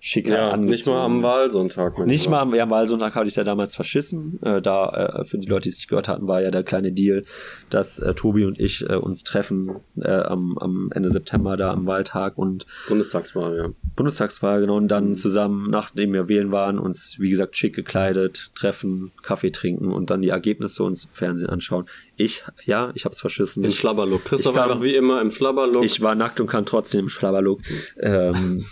[0.00, 1.98] schicker Ja, nicht mal am Wahlsonntag.
[2.06, 4.40] Nicht mal am ja, Wahlsonntag hatte ich ja damals verschissen.
[4.42, 6.90] Äh, da, äh, für die Leute, die es nicht gehört hatten, war ja der kleine
[6.90, 7.24] Deal,
[7.68, 11.86] dass äh, Tobi und ich äh, uns treffen äh, am, am Ende September da am
[11.86, 13.68] Wahltag und Bundestagswahl, ja.
[13.94, 19.12] Bundestagswahl, genau, und dann zusammen, nachdem wir wählen waren, uns, wie gesagt, schick gekleidet, treffen,
[19.22, 21.84] Kaffee trinken und dann die Ergebnisse uns im Fernsehen anschauen.
[22.22, 23.64] Ich, ja, ich hab's verschissen.
[23.64, 24.24] Im Schlabberlook.
[24.24, 25.84] Christoph Ich kam- einfach wie immer im Schlabberlook.
[25.84, 27.60] ich war nackt und kann trotzdem im Schlabberlook.
[28.00, 28.64] Ähm,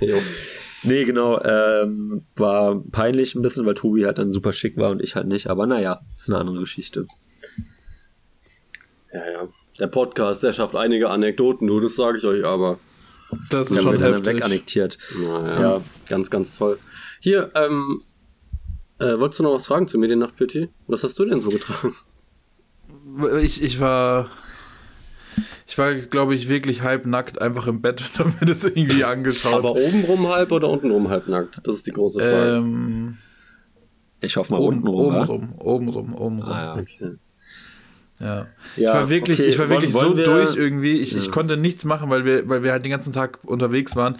[0.00, 0.16] Jo.
[0.82, 5.02] Nee, genau, ähm, war peinlich ein bisschen, weil Tobi halt dann super schick war und
[5.02, 7.06] ich halt nicht, aber naja, ist eine andere Geschichte.
[9.12, 9.48] Ja, ja.
[9.78, 12.78] Der Podcast, der schafft einige Anekdoten, du, das sage ich euch aber.
[13.50, 14.26] Das ist haben schon heftig.
[14.26, 14.98] wegannektiert.
[15.20, 15.80] Naja, Ja.
[16.08, 16.78] ganz, ganz toll.
[17.20, 18.02] Hier, ähm,
[18.98, 20.68] äh, wolltest du noch was fragen zu Mediennacht, Pütti?
[20.86, 21.94] Was hast du denn so getragen?
[23.42, 24.28] Ich, ich war.
[25.66, 29.04] Ich war, glaube ich, wirklich halb nackt einfach im Bett und habe mir das irgendwie
[29.04, 29.54] angeschaut.
[29.54, 31.60] Aber obenrum halb oder untenrum halb nackt?
[31.64, 32.56] Das ist die große Frage.
[32.56, 33.16] ähm,
[34.20, 34.98] Ich hoffe mal oben, unten rum.
[35.06, 35.22] oben wa?
[35.24, 36.52] rum, oben rum, oben rum.
[36.52, 36.74] Ah, ja.
[36.82, 37.12] okay.
[38.18, 38.46] Ja.
[38.76, 39.48] ich Ja, war wirklich, okay.
[39.48, 40.98] ich war wirklich Wollen- so wir- durch irgendwie.
[40.98, 44.16] Ich, ich konnte nichts machen, weil wir, weil wir halt den ganzen Tag unterwegs waren.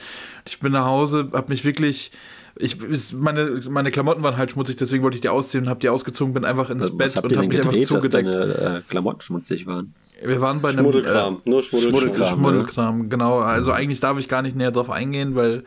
[0.46, 2.12] Ich bin nach Hause, habe mich wirklich.
[2.60, 5.88] Ich, meine, meine Klamotten waren halt schmutzig, deswegen wollte ich die ausziehen und habe die
[5.88, 8.28] ausgezogen, bin einfach ins Was, Bett und habe mich einfach gedreht, dass zugedeckt.
[8.28, 9.94] deine äh, Klamotten schmutzig waren?
[10.22, 11.98] Wir waren bei einem Schmuddelkram, nur Schmuddelkram.
[12.00, 12.34] Schmuddelkram.
[12.38, 13.38] Schmuddelkram, genau.
[13.40, 15.64] Also eigentlich darf ich gar nicht näher drauf eingehen, weil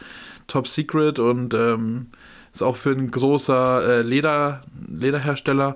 [0.48, 2.08] Top Secret und ähm,
[2.54, 5.76] ist auch für ein großer äh, Leder, Lederhersteller,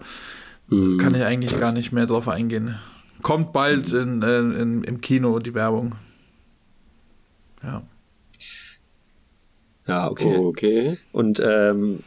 [0.69, 0.97] Mhm.
[0.97, 2.75] kann ich eigentlich gar nicht mehr drauf eingehen.
[3.21, 5.95] Kommt bald in, äh, in, im Kino die Werbung.
[7.63, 7.84] Ja.
[9.88, 10.38] Ja, okay.
[10.38, 10.97] Okay.
[11.12, 12.00] Und ähm,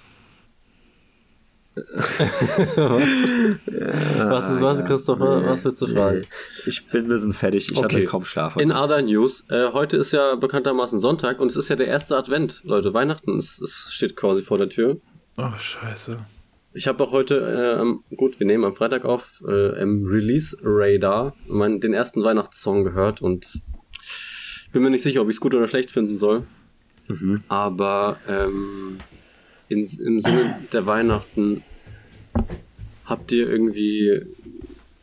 [1.77, 1.87] was
[4.51, 5.45] ist was, Christopher?
[5.47, 6.23] was willst du fragen?
[6.67, 7.71] ich bin ein bisschen fertig.
[7.71, 7.97] Ich Okay.
[7.97, 8.57] hatte kaum Schlaf.
[8.57, 12.17] In other News, äh, heute ist ja bekanntermaßen Sonntag und es ist ja der erste
[12.17, 12.93] Advent, Leute.
[12.93, 14.99] Weihnachten ist, es steht quasi vor der Tür.
[15.39, 16.19] Oh, scheiße.
[16.73, 21.35] Ich habe auch heute, äh, gut, wir nehmen am Freitag auf, äh, im Release Radar
[21.47, 23.61] mein, den ersten Weihnachtssong gehört und
[24.73, 26.45] bin mir nicht sicher, ob ich es gut oder schlecht finden soll.
[27.49, 28.99] Aber ähm,
[29.69, 31.63] in, im Sinne der Weihnachten
[33.05, 34.21] habt ihr irgendwie,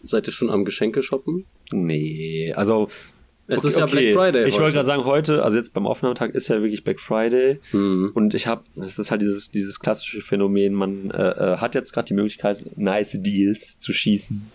[0.04, 1.46] seid ihr schon am Geschenke shoppen?
[1.72, 2.90] nee, also
[3.48, 4.46] Es ist ja Black Friday.
[4.48, 4.64] Ich heute.
[4.64, 7.60] wollte gerade sagen, heute, also jetzt beim Aufnahmetag ist ja wirklich Black Friday.
[7.72, 8.12] Hm.
[8.14, 11.94] Und ich habe, das ist halt dieses, dieses klassische Phänomen, man äh, äh, hat jetzt
[11.94, 14.50] gerade die Möglichkeit, nice Deals zu schießen.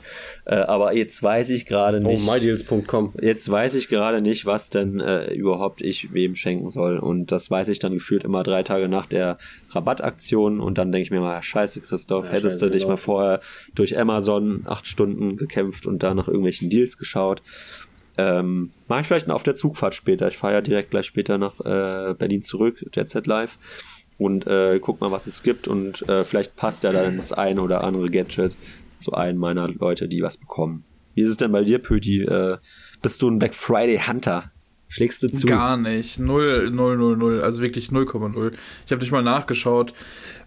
[0.44, 2.26] Äh, aber jetzt weiß ich gerade Oh, nicht.
[2.26, 3.14] mydeals.com.
[3.20, 6.98] Jetzt weiß ich gerade nicht, was denn äh, überhaupt ich wem schenken soll.
[6.98, 9.38] Und das weiß ich dann gefühlt immer drei Tage nach der
[9.70, 10.60] Rabattaktion.
[10.60, 12.92] Und dann denke ich mir mal, scheiße, Christoph, Ja, hättest scheiße, du dich genau.
[12.94, 13.40] mal vorher
[13.74, 17.42] durch Amazon acht Stunden gekämpft und da nach irgendwelchen Deals geschaut.
[18.18, 20.28] Ähm, Mache ich vielleicht auf der Zugfahrt später.
[20.28, 23.58] Ich fahre ja direkt gleich später nach äh, Berlin zurück, Jet Set Live.
[24.18, 25.66] Und äh, guck mal, was es gibt.
[25.66, 28.56] Und äh, vielleicht passt ja dann das eine oder andere Gadget
[28.96, 30.84] zu einem meiner Leute, die was bekommen.
[31.14, 32.22] Wie ist es denn bei dir, Pöti?
[32.22, 32.58] Äh,
[33.00, 34.52] bist du ein Black Friday Hunter?
[34.88, 35.46] Schlägst du zu?
[35.46, 36.18] Gar nicht.
[36.18, 37.42] Null, null, null, null.
[37.42, 38.52] Also wirklich 0,0.
[38.84, 39.94] Ich habe nicht mal nachgeschaut,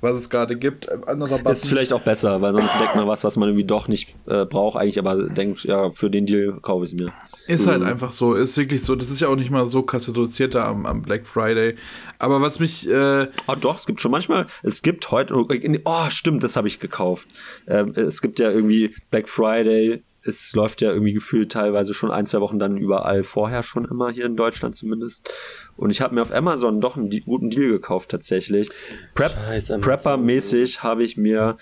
[0.01, 0.88] was es gerade gibt.
[0.88, 1.51] Äh, Anderer Button.
[1.51, 4.45] Ist vielleicht auch besser, weil sonst denkt man was, was man irgendwie doch nicht äh,
[4.45, 7.12] braucht, eigentlich, aber denkt, ja, für den Deal kaufe ich es mir.
[7.47, 8.95] Ist halt einfach so, ist wirklich so.
[8.95, 11.75] Das ist ja auch nicht mal so krass reduziert da am, am Black Friday.
[12.17, 16.43] Aber was mich, äh, Ah, doch, es gibt schon manchmal, es gibt heute, oh, stimmt,
[16.43, 17.27] das habe ich gekauft.
[17.67, 22.25] Ähm, es gibt ja irgendwie Black Friday, es läuft ja irgendwie gefühlt teilweise schon ein,
[22.25, 25.29] zwei Wochen dann überall vorher schon immer, hier in Deutschland zumindest.
[25.77, 28.69] Und ich habe mir auf Amazon doch einen guten Deal gekauft tatsächlich.
[29.13, 29.36] Prep.
[29.81, 31.58] Prepper-mäßig habe ich mir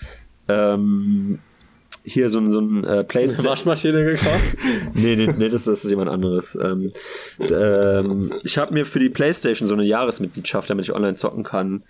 [0.48, 1.40] ähm,
[2.04, 3.50] hier so ein, so ein äh, Playstation.
[3.50, 4.56] Waschmaschine gekauft?
[4.94, 6.56] Nee, nee, nee, das, das ist jemand anderes.
[6.62, 6.92] Ähm,
[7.40, 11.82] ähm, ich habe mir für die PlayStation so eine Jahresmitgliedschaft, damit ich online zocken kann,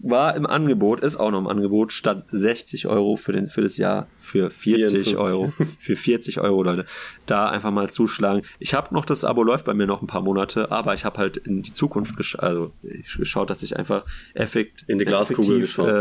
[0.00, 3.76] war im Angebot, ist auch noch im Angebot, statt 60 Euro für, den, für das
[3.76, 5.16] Jahr für 40 54.
[5.16, 5.46] Euro.
[5.80, 6.84] Für 40 Euro, Leute.
[7.26, 8.42] Da einfach mal zuschlagen.
[8.58, 11.18] Ich habe noch, das Abo läuft bei mir noch ein paar Monate, aber ich habe
[11.18, 15.62] halt in die Zukunft gesch also, ich geschaut, dass ich einfach effekt, In die Glaskugel
[15.62, 15.88] effektiv, geschaut.
[15.88, 15.92] äh,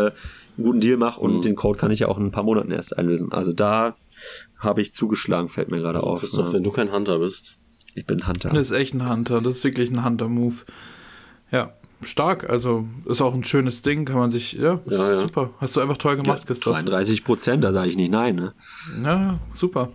[0.57, 1.41] einen guten Deal mache und Mhm.
[1.41, 3.31] den Code kann ich ja auch in ein paar Monaten erst einlösen.
[3.31, 3.95] Also da
[4.59, 6.19] habe ich zugeschlagen, fällt mir gerade auf.
[6.19, 7.57] Christoph, wenn du kein Hunter bist.
[7.95, 8.49] Ich bin Hunter.
[8.49, 9.41] das ist echt ein Hunter.
[9.41, 10.55] Das ist wirklich ein Hunter-Move.
[11.51, 12.49] Ja, stark.
[12.49, 14.05] Also ist auch ein schönes Ding.
[14.05, 15.19] Kann man sich, ja, Ja, ja.
[15.19, 15.51] super.
[15.59, 16.73] Hast du einfach toll gemacht, Christoph.
[16.75, 18.35] 33 Prozent, da sage ich nicht nein.
[18.35, 18.53] Ne?
[19.03, 19.89] Ja, super.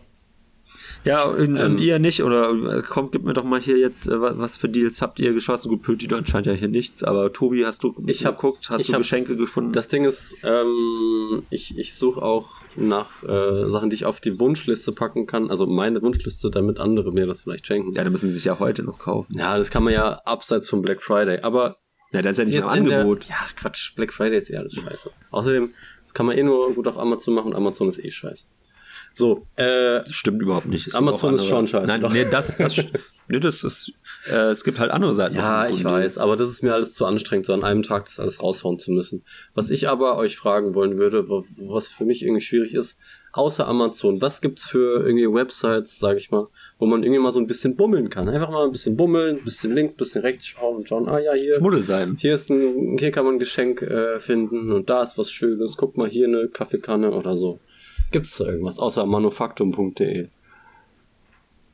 [1.05, 1.73] Ja, und, Ähm.
[1.73, 4.57] und ihr nicht, oder äh, kommt, gib mir doch mal hier jetzt, äh, was, was
[4.57, 5.69] für Deals habt ihr geschossen?
[5.69, 8.83] Gut, Pöti, du anscheinend ja hier nichts, aber Tobi, hast du Ich hab- geguckt, hast
[8.83, 9.73] ich du hab- Geschenke gefunden?
[9.73, 14.38] Das Ding ist, ähm, ich, ich suche auch nach äh, Sachen, die ich auf die
[14.38, 15.51] Wunschliste packen kann.
[15.51, 17.93] Also meine Wunschliste, damit andere mir das vielleicht schenken.
[17.95, 19.37] ja, da müssen sie sich ja heute noch kaufen.
[19.37, 21.41] Ja, das kann man ja abseits von Black Friday.
[21.43, 21.79] Aber
[22.12, 23.25] Ja, das ist ja nicht mehr im in der, Angebot.
[23.25, 25.11] ja, Quatsch, Black Friday ist eh alles scheiße.
[25.31, 25.72] Außerdem,
[26.05, 28.46] das kann man eh nur gut auf Amazon machen und Amazon ist eh scheiße.
[29.14, 30.87] So, äh, Das stimmt überhaupt nicht.
[30.87, 32.12] Es Amazon ist schon scheiße, Nein, doch.
[32.12, 32.77] nee, das, das,
[33.29, 33.92] nee, das ist,
[34.31, 35.35] äh, es gibt halt andere Seiten.
[35.37, 38.18] ja, ich weiß, aber das ist mir alles zu anstrengend, so an einem Tag das
[38.18, 39.25] alles raushauen zu müssen.
[39.55, 42.96] Was ich aber euch fragen wollen würde, wo- was für mich irgendwie schwierig ist,
[43.33, 46.48] außer Amazon, was gibt's für irgendwie Websites, sage ich mal,
[46.83, 48.29] wo man irgendwie mal so ein bisschen bummeln kann?
[48.29, 51.21] Einfach mal ein bisschen bummeln, ein bisschen links, ein bisschen rechts schauen und schauen, ah
[51.21, 52.16] ja, hier, Schmuddelseiten.
[52.16, 55.77] hier ist ein, hier kann man ein Geschenk äh, finden und da ist was Schönes.
[55.77, 57.61] Guck mal hier eine Kaffeekanne oder so.
[58.11, 60.27] Gibt's da irgendwas außer manufaktum.de?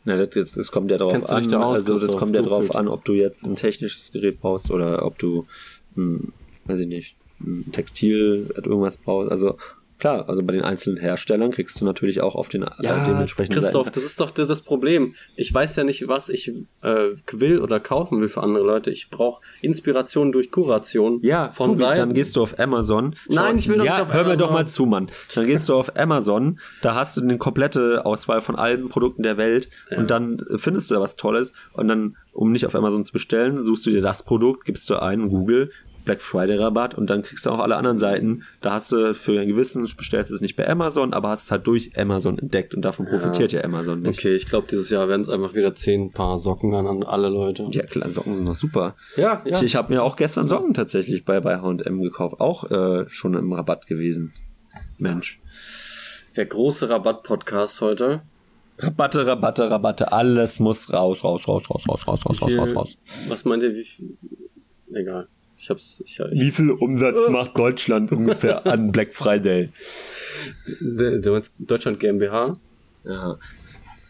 [0.04, 1.48] Na, das, das, das kommt ja darauf an.
[1.48, 4.70] da aus, also das kommt ja darauf an, ob du jetzt ein technisches Gerät brauchst
[4.70, 5.46] oder ob du,
[5.94, 6.34] hm,
[6.66, 9.30] weiß ich nicht, ein Textil, irgendwas brauchst.
[9.30, 9.56] Also
[9.98, 13.86] klar, also bei den einzelnen Herstellern kriegst du natürlich auch auf den äh, dementsprechenden Christoph,
[13.86, 15.14] Seiten- das ist doch das Problem.
[15.36, 18.90] Ich weiß ja nicht, was ich äh, will oder kaufen will für andere Leute.
[18.90, 21.98] Ich brauche Inspiration durch Kuration Ja, von Tobi, Seiten.
[22.00, 23.14] dann gehst du auf Amazon.
[23.28, 24.38] Nein, ich will doch ja, nicht auf hör mir Amazon.
[24.46, 25.10] doch mal zu, Mann.
[25.34, 29.36] Dann gehst du auf Amazon, da hast du eine komplette Auswahl von allen Produkten der
[29.36, 33.12] Welt und dann findest du da was Tolles und dann, um nicht auf Amazon zu
[33.12, 35.70] bestellen, suchst du dir das Produkt, gibst du ein, Google,
[36.08, 38.44] Black Friday Rabatt und dann kriegst du auch alle anderen Seiten.
[38.62, 41.50] Da hast du für ein Gewissen, bestellst du es nicht bei Amazon, aber hast es
[41.50, 44.18] halt durch Amazon entdeckt und davon profitiert ja, Amazon nicht.
[44.18, 47.28] Okay, ich glaube, dieses Jahr werden es einfach wieder zehn Paar Socken an, an alle
[47.28, 47.66] Leute.
[47.72, 48.96] Ja, klar, Socken sind doch super.
[49.18, 49.58] Ja, ja.
[49.58, 52.40] Ich, ich habe mir auch gestern Socken tatsächlich bei, bei H&M gekauft.
[52.40, 54.32] Auch äh, schon im Rabatt gewesen.
[54.96, 55.42] Mensch.
[56.36, 58.22] Der große Rabatt-Podcast heute.
[58.78, 60.10] Rabatte, Rabatte, Rabatte.
[60.10, 62.96] Alles muss raus, raus, raus, raus, raus, raus, raus, raus, raus, raus.
[63.28, 64.16] Was meint ihr, wie viel?
[64.94, 65.28] Egal.
[65.58, 66.02] Ich hab's.
[66.06, 69.70] Ich, ich, Wie viel Umsatz macht Deutschland ungefähr an Black Friday?
[70.80, 72.52] du meinst Deutschland GmbH?
[73.04, 73.38] Ja.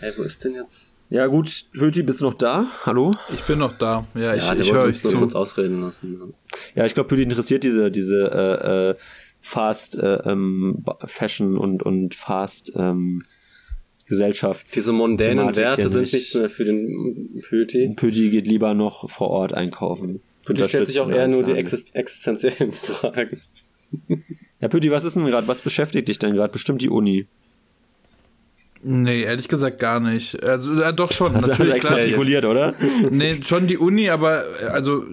[0.00, 0.98] Ey, wo ist denn jetzt?
[1.10, 2.66] Ja gut, Höti, bist du noch da?
[2.84, 3.10] Hallo?
[3.32, 4.06] Ich bin noch da.
[4.14, 5.36] Ja, ich, Ja, ich wollte höre uns euch zu.
[5.36, 6.34] ausreden lassen.
[6.74, 8.94] Ja, ich glaube, Höti interessiert diese, diese äh, äh,
[9.40, 13.24] Fast äh, ähm, Fashion und, und Fast ähm,
[14.06, 14.72] Gesellschafts.
[14.72, 16.12] Diese mondänen Thematik Werte sind nicht.
[16.14, 17.94] nichts mehr für den Pöti.
[17.96, 20.20] Pöti geht lieber noch vor Ort einkaufen.
[20.48, 23.40] Die stellt sich auch eher nur die exist existenziellen Fragen.
[24.60, 25.46] Ja, Pöti, was ist denn gerade?
[25.48, 26.52] Was beschäftigt dich denn gerade?
[26.52, 27.26] Bestimmt die Uni.
[28.82, 30.40] Nee, ehrlich gesagt gar nicht.
[30.42, 31.32] Also, ja, doch schon.
[31.34, 32.04] Du natürlich, extra klar.
[32.04, 32.74] artikuliert, oder?
[33.10, 35.04] Nee, schon die Uni, aber also,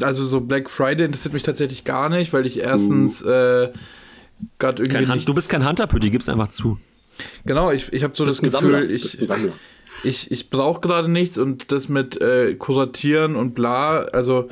[0.00, 3.68] also so Black Friday interessiert mich tatsächlich gar nicht, weil ich erstens äh,
[4.58, 6.78] gerade irgendwie Hand, nicht, du bist kein Hunter, Pöti, gib's einfach zu.
[7.44, 8.40] genau, ich, ich habe so das.
[8.40, 9.18] Gefühl, ich,
[10.02, 14.48] ich, ich brauche gerade nichts und das mit äh, Kuratieren und bla, also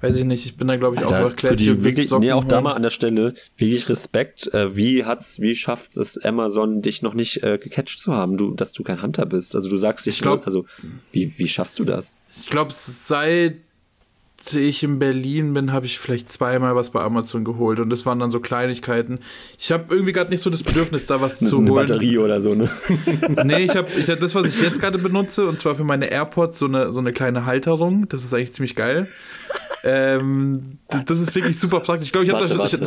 [0.00, 2.44] weiß ich nicht, ich bin da glaube ich auch Alter, Pöti, und wirklich, nee, auch
[2.44, 4.52] da mal an der Stelle, wirklich Respekt.
[4.54, 8.54] Äh, wie hat's, wie schafft es Amazon, dich noch nicht äh, gecatcht zu haben, du,
[8.54, 9.54] dass du kein Hunter bist?
[9.54, 10.64] Also du sagst, ich, Ich glaub- also
[11.12, 12.16] wie, wie schaffst du das?
[12.36, 13.56] Ich glaube, seit
[14.54, 18.18] ich in Berlin bin, habe ich vielleicht zweimal was bei Amazon geholt und das waren
[18.20, 19.18] dann so Kleinigkeiten.
[19.58, 21.86] Ich habe irgendwie gerade nicht so das Bedürfnis, da was zu Eine holen.
[21.86, 22.70] Batterie oder so, ne?
[23.44, 26.10] Nee, ich habe ich hab das, was ich jetzt gerade benutze, und zwar für meine
[26.10, 28.08] AirPods, so eine, so eine kleine Halterung.
[28.08, 29.08] Das ist eigentlich ziemlich geil.
[29.82, 32.06] Ähm, das ist wirklich super praktisch.
[32.06, 32.80] Ich glaube, ich habe das, ich,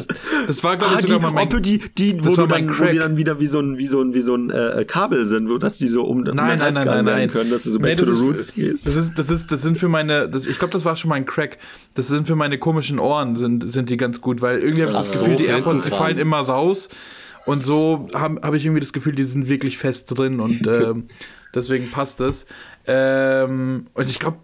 [0.47, 1.47] das war, glaube Ah, ich, die, sogar mal mein.
[1.47, 2.99] Oppe, die, die, das wo, war du mein dann, wo die Crack.
[2.99, 5.57] dann wieder wie so ein, wie so ein, wie so ein äh, Kabel sind, wo
[5.57, 7.31] dass die so um, Nein, nein, nein, nein, nein.
[7.31, 8.85] können, dass du so Nee, back to das the ist- roots gehst.
[8.87, 11.25] Das ist, das ist, das sind für meine, das, ich glaube, das war schon mein
[11.25, 11.57] Crack.
[11.95, 14.97] Das sind für meine komischen Ohren, sind, sind die ganz gut, weil irgendwie habe ich
[14.99, 15.99] das so, Gefühl, die AirPods, die dran.
[15.99, 16.89] fallen immer raus.
[17.45, 21.07] Und so habe hab ich irgendwie das Gefühl, die sind wirklich fest drin und ähm,
[21.55, 22.45] deswegen passt es.
[22.87, 24.37] Ähm, und ich glaube,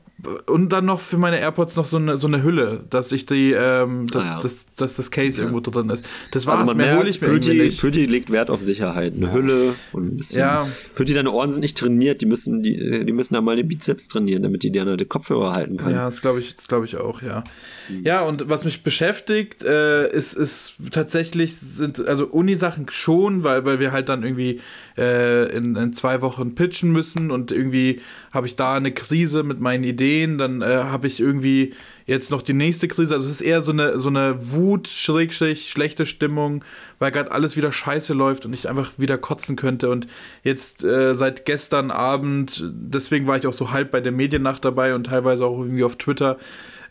[0.47, 3.51] und dann noch für meine AirPods noch so eine, so eine Hülle, dass ich die,
[3.51, 4.39] ähm, dass, Ah, ja.
[4.41, 6.05] dass, dass das Case irgendwo drin ist.
[6.31, 7.79] Das war's, Also man mehr hole merkt, ich mir nicht.
[7.81, 9.13] Pöti legt Wert auf Sicherheit.
[9.15, 10.39] Eine Hülle und ein bisschen.
[10.41, 10.67] Ja.
[10.95, 12.21] Pöti, deine Ohren sind nicht trainiert.
[12.21, 15.53] Die müssen, die, die müssen da mal den Bizeps trainieren, damit die dir die Kopfhörer
[15.53, 15.95] halten können.
[15.95, 17.43] Ja, das glaube ich, das glaube ich auch, ja.
[17.89, 18.03] Mhm.
[18.03, 23.79] Ja, und was mich beschäftigt, äh, ist, ist tatsächlich, sind also Uni-Sachen schon, weil, weil
[23.79, 24.59] wir halt dann irgendwie
[24.97, 29.59] äh, in, in zwei Wochen pitchen müssen und irgendwie habe ich da eine Krise mit
[29.59, 31.73] meinen Ideen, dann äh, habe ich irgendwie
[32.05, 35.69] jetzt noch die nächste Krise, also es ist eher so eine, so eine Wut, Schrägstrich,
[35.69, 36.63] schlechte Stimmung,
[36.97, 39.89] weil gerade alles wieder scheiße läuft und ich einfach wieder kotzen könnte.
[39.89, 40.07] Und
[40.43, 44.95] jetzt äh, seit gestern Abend, deswegen war ich auch so halb bei der Mediennacht dabei
[44.95, 46.37] und teilweise auch irgendwie auf Twitter,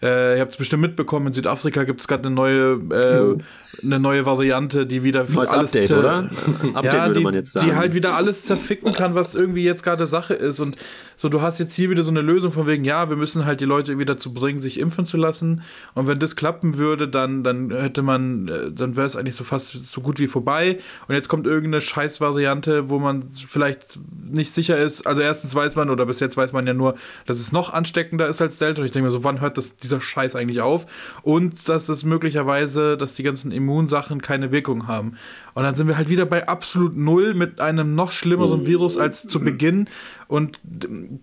[0.02, 3.98] äh, ihr habt es bestimmt mitbekommen, in Südafrika gibt es gerade eine neue, äh, eine
[3.98, 6.30] neue Variante, die wieder Neues alles Update, oder?
[6.74, 7.66] Update ja, würde die, man jetzt sagen.
[7.66, 10.60] Die halt wieder alles zerficken kann, was irgendwie jetzt gerade Sache ist.
[10.60, 10.76] Und
[11.16, 13.60] so, du hast jetzt hier wieder so eine Lösung von wegen, ja, wir müssen halt
[13.60, 15.62] die Leute irgendwie dazu bringen, sich impfen zu lassen.
[15.94, 19.42] Und wenn das klappen würde, dann, dann hätte man, äh, dann wäre es eigentlich so
[19.42, 20.78] fast so gut wie vorbei.
[21.08, 23.98] Und jetzt kommt irgendeine Scheißvariante, wo man vielleicht
[24.30, 25.08] nicht sicher ist.
[25.08, 26.94] Also erstens weiß man, oder bis jetzt weiß man ja nur,
[27.26, 28.80] dass es noch ansteckender ist als Delta.
[28.80, 30.86] Und ich denke mir so, wann hört das, dieser Scheiß eigentlich auf
[31.22, 35.16] und dass das möglicherweise, dass die ganzen Immunsachen keine Wirkung haben.
[35.54, 39.26] Und dann sind wir halt wieder bei absolut null mit einem noch schlimmeren Virus als
[39.26, 39.88] zu Beginn.
[40.28, 40.60] Und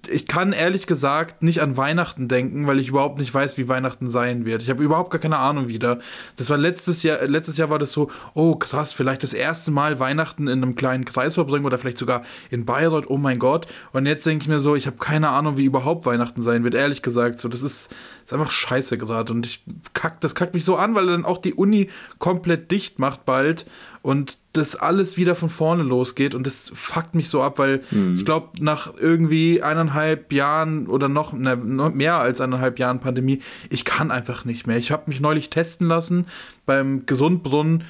[0.10, 4.10] ich kann ehrlich gesagt nicht an Weihnachten denken, weil ich überhaupt nicht weiß, wie Weihnachten
[4.10, 4.62] sein wird.
[4.62, 5.99] Ich habe überhaupt gar keine Ahnung wieder.
[6.36, 10.01] Das war letztes Jahr, letztes Jahr war das so, oh krass, vielleicht das erste Mal
[10.01, 13.67] Weihnachten in einem kleinen Kreis verbringen oder vielleicht sogar in Bayreuth, oh mein Gott.
[13.93, 16.73] Und jetzt denke ich mir so, ich habe keine Ahnung, wie überhaupt Weihnachten sein wird,
[16.73, 17.39] ehrlich gesagt.
[17.39, 17.93] So, das ist,
[18.25, 19.32] ist einfach scheiße gerade.
[19.34, 19.63] Und ich
[19.94, 21.89] kack, das kackt mich so an, weil dann auch die Uni
[22.20, 23.65] komplett dicht macht bald
[24.02, 28.13] und das alles wieder von vorne losgeht und das fuckt mich so ab, weil mhm.
[28.13, 33.41] ich glaube, nach irgendwie eineinhalb Jahren oder noch, ne, noch mehr als eineinhalb Jahren Pandemie,
[33.70, 34.78] ich kann einfach nicht mehr.
[34.78, 36.28] Ich habe mich neulich testen lassen
[36.65, 37.84] beim Gesundbrunnen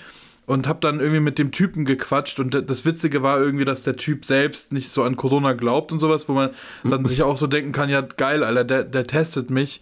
[0.46, 3.96] und habe dann irgendwie mit dem Typen gequatscht und das Witzige war irgendwie, dass der
[3.96, 6.52] Typ selbst nicht so an Corona glaubt und sowas, wo man
[6.84, 9.82] dann sich auch so denken kann, ja geil, Alter, der, der testet mich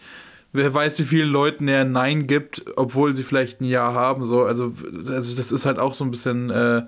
[0.54, 4.26] wer weiß, wie vielen Leuten er Nein gibt, obwohl sie vielleicht ein Ja haben.
[4.26, 4.44] So.
[4.44, 4.74] Also,
[5.10, 6.84] also das ist halt auch so ein bisschen äh,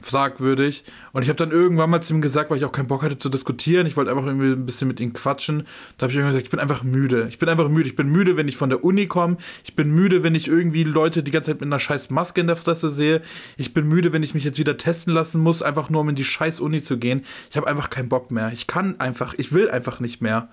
[0.00, 0.84] fragwürdig.
[1.12, 3.18] Und ich habe dann irgendwann mal zu ihm gesagt, weil ich auch keinen Bock hatte
[3.18, 5.66] zu diskutieren, ich wollte einfach irgendwie ein bisschen mit ihm quatschen.
[5.96, 7.26] Da habe ich irgendwann gesagt, ich bin einfach müde.
[7.28, 7.88] Ich bin einfach müde.
[7.88, 9.38] Ich bin müde, wenn ich von der Uni komme.
[9.64, 12.46] Ich bin müde, wenn ich irgendwie Leute die ganze Zeit mit einer scheiß Maske in
[12.46, 13.22] der Fresse sehe.
[13.56, 16.14] Ich bin müde, wenn ich mich jetzt wieder testen lassen muss, einfach nur um in
[16.14, 17.24] die scheiß Uni zu gehen.
[17.50, 18.52] Ich habe einfach keinen Bock mehr.
[18.52, 20.48] Ich kann einfach, ich will einfach nicht mehr.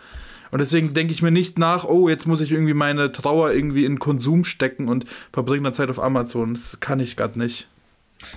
[0.53, 3.85] Und deswegen denke ich mir nicht nach, oh, jetzt muss ich irgendwie meine Trauer irgendwie
[3.85, 6.53] in Konsum stecken und verbringe dann Zeit auf Amazon.
[6.53, 7.67] Das kann ich gerade nicht.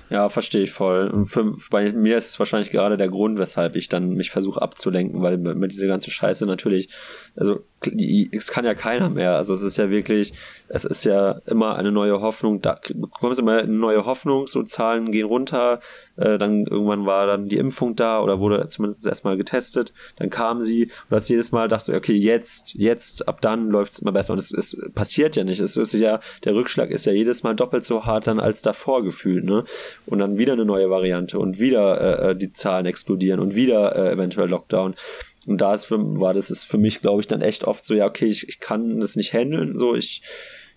[0.08, 1.08] Ja, verstehe ich voll.
[1.08, 4.62] Und für, bei mir ist es wahrscheinlich gerade der Grund, weshalb ich dann mich versuche
[4.62, 6.88] abzulenken, weil mit dieser ganzen Scheiße natürlich,
[7.36, 7.60] also
[8.32, 9.36] es kann ja keiner mehr.
[9.36, 10.32] Also es ist ja wirklich,
[10.68, 12.62] es ist ja immer eine neue Hoffnung.
[12.62, 15.80] Da bekommst du immer eine neue Hoffnung, so Zahlen gehen runter.
[16.16, 19.92] Äh, dann irgendwann war dann die Impfung da oder wurde zumindest erstmal getestet.
[20.16, 23.98] Dann kam sie und das jedes Mal dachte okay, jetzt, jetzt, ab dann läuft es
[23.98, 24.32] immer besser.
[24.32, 25.60] Und es, es passiert ja nicht.
[25.60, 29.02] Es ist ja, der Rückschlag ist ja jedes Mal doppelt so hart dann als davor
[29.04, 29.64] gefühlt, ne?
[30.06, 33.96] Und dann wieder eine neue Variante und wieder äh, äh die Zahlen explodieren und wieder
[33.96, 34.94] äh, eventuell Lockdown.
[35.46, 37.94] Und da ist für, war das ist für mich, glaube ich, dann echt oft so,
[37.94, 40.22] ja, okay, ich, ich kann das nicht handeln, so ich,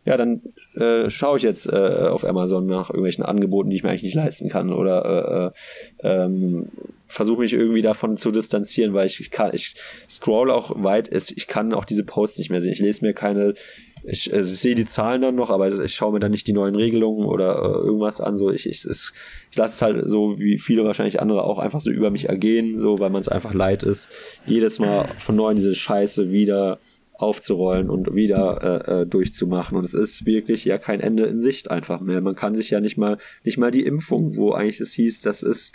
[0.05, 0.41] ja, dann
[0.75, 4.15] äh, schaue ich jetzt äh, auf Amazon nach irgendwelchen Angeboten, die ich mir eigentlich nicht
[4.15, 5.53] leisten kann oder
[6.01, 6.69] äh, äh, ähm,
[7.05, 9.75] versuche mich irgendwie davon zu distanzieren, weil ich, ich kann, ich
[10.09, 12.71] scroll auch weit, ist, ich kann auch diese Posts nicht mehr sehen.
[12.71, 13.55] Ich lese mir keine
[14.03, 16.53] ich, also ich sehe die Zahlen dann noch, aber ich schaue mir dann nicht die
[16.53, 18.35] neuen Regelungen oder äh, irgendwas an.
[18.35, 19.11] So, ich, ich, ich,
[19.51, 22.79] ich lasse es halt so wie viele wahrscheinlich andere auch einfach so über mich ergehen,
[22.79, 24.09] so weil man es einfach leid ist,
[24.45, 26.79] jedes Mal von neuem diese Scheiße wieder
[27.19, 29.77] aufzurollen und wieder äh, äh, durchzumachen.
[29.77, 32.21] Und es ist wirklich ja kein Ende in Sicht einfach mehr.
[32.21, 35.43] Man kann sich ja nicht mal, nicht mal die Impfung, wo eigentlich es hieß, das
[35.43, 35.73] ist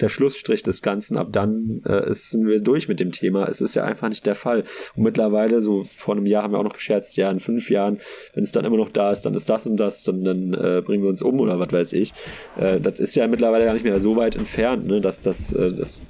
[0.00, 1.18] der Schlussstrich des Ganzen.
[1.18, 3.46] Ab dann äh, sind wir durch mit dem Thema.
[3.46, 4.64] Es ist ja einfach nicht der Fall.
[4.94, 7.98] Und mittlerweile, so vor einem Jahr haben wir auch noch gescherzt, ja, in fünf Jahren,
[8.34, 10.82] wenn es dann immer noch da ist, dann ist das und das, dann, dann äh,
[10.82, 12.14] bringen wir uns um oder was weiß ich.
[12.58, 15.72] Äh, das ist ja mittlerweile gar nicht mehr so weit entfernt, ne, dass das, äh,
[15.72, 16.02] das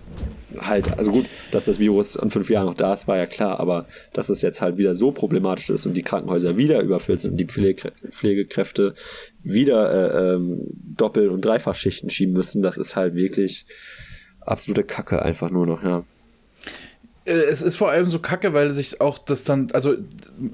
[0.59, 3.59] halt, also gut, dass das Virus in fünf Jahren noch da ist, war ja klar,
[3.61, 7.33] aber dass es jetzt halt wieder so problematisch ist und die Krankenhäuser wieder überfüllt sind
[7.33, 8.95] und die Pflege Pflegekräfte
[9.43, 10.63] wieder äh, ähm,
[10.97, 13.67] Doppel- und Dreifachschichten schieben müssen, das ist halt wirklich
[14.41, 16.05] absolute Kacke einfach nur noch, ja.
[17.27, 19.97] Äh, es ist vor allem so kacke, weil sich auch das dann, also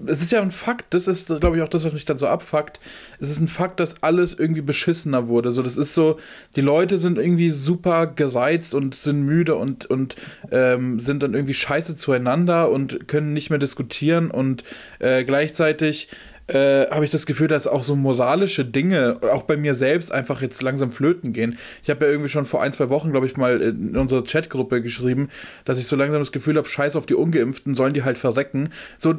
[0.06, 2.26] es ist ja ein Fakt, das ist, glaube ich, auch das, was mich dann so
[2.26, 2.80] abfuckt.
[3.20, 5.50] Es ist ein Fakt, dass alles irgendwie beschissener wurde.
[5.50, 6.18] So, das ist so,
[6.56, 10.16] die Leute sind irgendwie super gereizt und sind müde und, und
[10.50, 14.64] ähm, sind dann irgendwie scheiße zueinander und können nicht mehr diskutieren und
[14.98, 16.08] äh, gleichzeitig
[16.54, 20.42] äh, habe ich das Gefühl, dass auch so moralische Dinge auch bei mir selbst einfach
[20.42, 21.58] jetzt langsam flöten gehen.
[21.82, 24.82] Ich habe ja irgendwie schon vor ein, zwei Wochen, glaube ich, mal in unsere Chatgruppe
[24.82, 25.28] geschrieben,
[25.64, 28.70] dass ich so langsam das Gefühl habe, scheiß auf die Ungeimpften, sollen die halt verrecken.
[28.98, 29.14] So,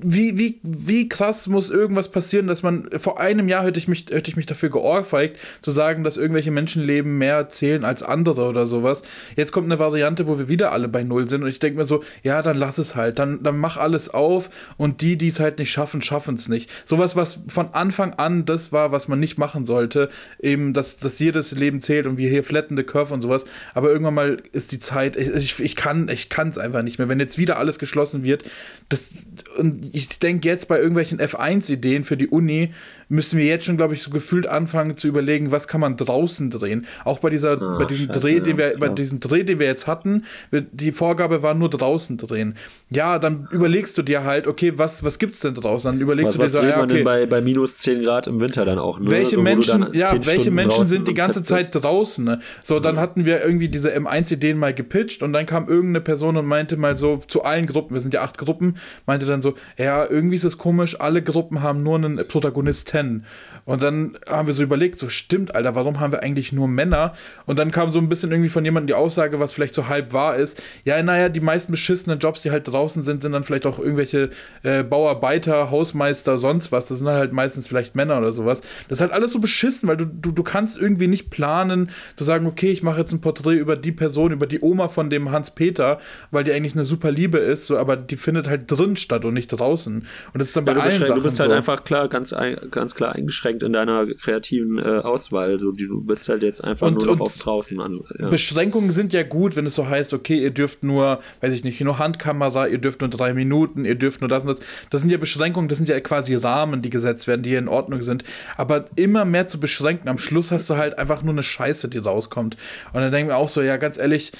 [0.00, 4.06] wie, wie, wie krass muss irgendwas passieren, dass man, vor einem Jahr hätte ich mich,
[4.10, 8.66] hätte ich mich dafür geohrfeigt, zu sagen, dass irgendwelche Menschenleben mehr zählen als andere oder
[8.66, 9.02] sowas.
[9.36, 11.84] Jetzt kommt eine Variante, wo wir wieder alle bei Null sind und ich denke mir
[11.84, 15.40] so, ja, dann lass es halt, dann, dann mach alles auf und die, die es
[15.40, 16.67] halt nicht schaffen, schaffen es nicht.
[16.84, 20.08] Sowas, was von Anfang an das war, was man nicht machen sollte,
[20.40, 24.14] eben, dass, dass jedes Leben zählt und wir hier flattende Curve und sowas, aber irgendwann
[24.14, 27.08] mal ist die Zeit, ich, ich, ich kann es einfach nicht mehr.
[27.08, 28.44] Wenn jetzt wieder alles geschlossen wird,
[28.88, 29.10] das,
[29.56, 32.72] und ich denke jetzt bei irgendwelchen F1-Ideen für die Uni,
[33.08, 36.50] müssen wir jetzt schon, glaube ich, so gefühlt anfangen zu überlegen, was kann man draußen
[36.50, 36.86] drehen.
[37.04, 39.58] Auch bei dieser, oh, bei diesem Scheiße, Dreh, den wir, ja, bei diesem Dreh, den
[39.58, 42.54] wir jetzt hatten, die Vorgabe war nur draußen drehen.
[42.90, 45.90] Ja, dann überlegst du dir halt, okay, was, was gibt's denn draußen?
[45.90, 47.04] Dann überlegst was, du was so, dreht ja, man denn okay.
[47.04, 48.98] bei, bei minus 10 Grad im Winter dann auch?
[48.98, 49.10] Ne?
[49.10, 51.82] welche So, du Menschen, ja, 10 welche Stunden Menschen sind die ganze Zeit bist?
[51.82, 52.24] draußen?
[52.24, 52.40] Ne?
[52.62, 56.46] So, dann hatten wir irgendwie diese M1-Ideen mal gepitcht und dann kam irgendeine Person und
[56.46, 60.04] meinte mal so zu allen Gruppen, wir sind ja acht Gruppen, meinte dann so, ja,
[60.08, 63.24] irgendwie ist es komisch, alle Gruppen haben nur einen Protagonisten.
[63.64, 67.14] Und dann haben wir so überlegt, so stimmt, Alter, warum haben wir eigentlich nur Männer?
[67.44, 70.14] Und dann kam so ein bisschen irgendwie von jemandem die Aussage, was vielleicht so halb
[70.14, 70.62] wahr ist.
[70.84, 74.30] Ja, naja, die meisten beschissenen Jobs, die halt draußen sind, sind dann vielleicht auch irgendwelche
[74.62, 76.86] äh, Bauarbeiter, Hausmeister, sonst was.
[76.86, 78.62] Das sind halt meistens vielleicht Männer oder sowas.
[78.88, 82.24] Das ist halt alles so beschissen, weil du, du, du kannst irgendwie nicht planen, zu
[82.24, 85.30] sagen, okay, ich mache jetzt ein Porträt über die Person, über die Oma von dem
[85.30, 85.98] Hans-Peter,
[86.30, 89.34] weil die eigentlich eine super Liebe ist, so, aber die findet halt drin statt und
[89.34, 89.96] nicht draußen.
[90.32, 91.56] Und das ist dann bei Ja, du, allen Sachen du bist halt so.
[91.56, 92.34] einfach klar, ganz,
[92.70, 95.58] ganz klar eingeschränkt in deiner kreativen äh, Auswahl.
[95.60, 98.00] So, die, du bist halt jetzt einfach Und- nur und auf draußen an.
[98.18, 98.28] Ja.
[98.28, 101.80] Beschränkungen sind ja gut, wenn es so heißt, okay, ihr dürft nur, weiß ich nicht,
[101.80, 104.60] nur Handkamera, ihr dürft nur drei Minuten, ihr dürft nur das und das.
[104.90, 107.68] Das sind ja Beschränkungen, das sind ja quasi Rahmen, die gesetzt werden, die hier in
[107.68, 108.24] Ordnung sind.
[108.56, 111.98] Aber immer mehr zu beschränken, am Schluss hast du halt einfach nur eine Scheiße, die
[111.98, 112.56] rauskommt.
[112.92, 114.32] Und dann denken wir auch so, ja, ganz ehrlich,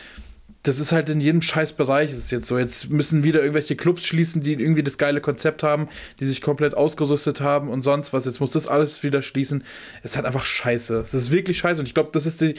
[0.63, 2.59] das ist halt in jedem Scheißbereich ist es jetzt so.
[2.59, 5.89] Jetzt müssen wieder irgendwelche Clubs schließen, die irgendwie das geile Konzept haben,
[6.21, 8.25] die sich komplett ausgerüstet haben und sonst was.
[8.25, 9.65] Jetzt muss das alles wieder schließen.
[10.03, 10.97] Es ist halt einfach scheiße.
[10.99, 11.81] Es ist wirklich scheiße.
[11.81, 12.55] Und ich glaube, das ist die,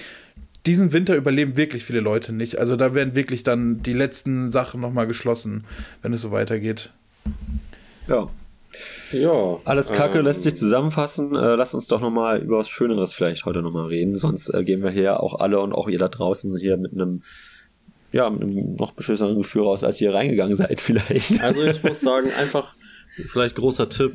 [0.66, 2.58] diesen Winter überleben wirklich viele Leute nicht.
[2.58, 5.66] Also da werden wirklich dann die letzten Sachen nochmal geschlossen,
[6.02, 6.92] wenn es so weitergeht.
[8.08, 8.30] ja.
[9.12, 9.58] Ja.
[9.66, 11.36] Alles Kacke ähm, lässt sich zusammenfassen.
[11.36, 14.16] Äh, lass uns doch nochmal über was Schöneres vielleicht heute nochmal reden.
[14.16, 17.24] Sonst äh, gehen wir hier auch alle und auch ihr da draußen hier mit einem,
[18.12, 21.42] ja, mit einem noch beschissenen Gefühl raus, als ihr reingegangen seid vielleicht.
[21.42, 22.76] Also ich muss sagen, einfach
[23.28, 24.14] vielleicht großer Tipp,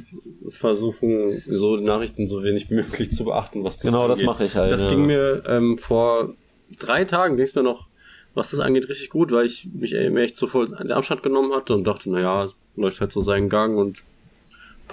[0.48, 4.26] versuchen so die Nachrichten so wenig wie möglich zu beachten, was das Genau, das angeht.
[4.26, 4.88] mache ich halt, Das ja.
[4.90, 6.34] ging mir ähm, vor
[6.78, 7.88] drei Tagen, ging es mir noch,
[8.34, 11.52] was das angeht, richtig gut, weil ich mich eben echt zu voll den Abstand genommen
[11.52, 14.04] hatte und dachte, naja, läuft halt so seinen Gang und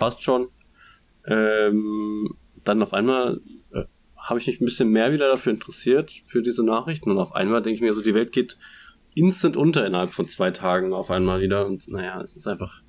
[0.02, 0.48] passt schon.
[1.28, 3.40] Ähm, dann auf einmal
[3.72, 3.84] äh,
[4.18, 7.62] habe ich mich ein bisschen mehr wieder dafür interessiert, für diese Nachrichten und auf einmal
[7.62, 8.58] denke ich mir so, die Welt geht
[9.14, 12.82] instant unter innerhalb von zwei Tagen auf einmal wieder und naja, es ist einfach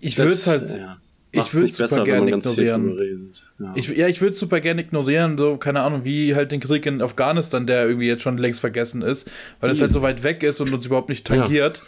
[0.00, 0.68] Ich würde es halt.
[0.76, 0.98] ja,
[1.30, 3.32] ich besser, super wenn man gern ganz viel ignorieren.
[3.60, 3.72] Ja.
[3.76, 7.00] Ich, ja, ich würde super gerne ignorieren, so, keine Ahnung, wie halt den Krieg in
[7.00, 9.30] Afghanistan, der irgendwie jetzt schon längst vergessen ist,
[9.60, 11.80] weil es halt so weit weg ist und uns überhaupt nicht tangiert.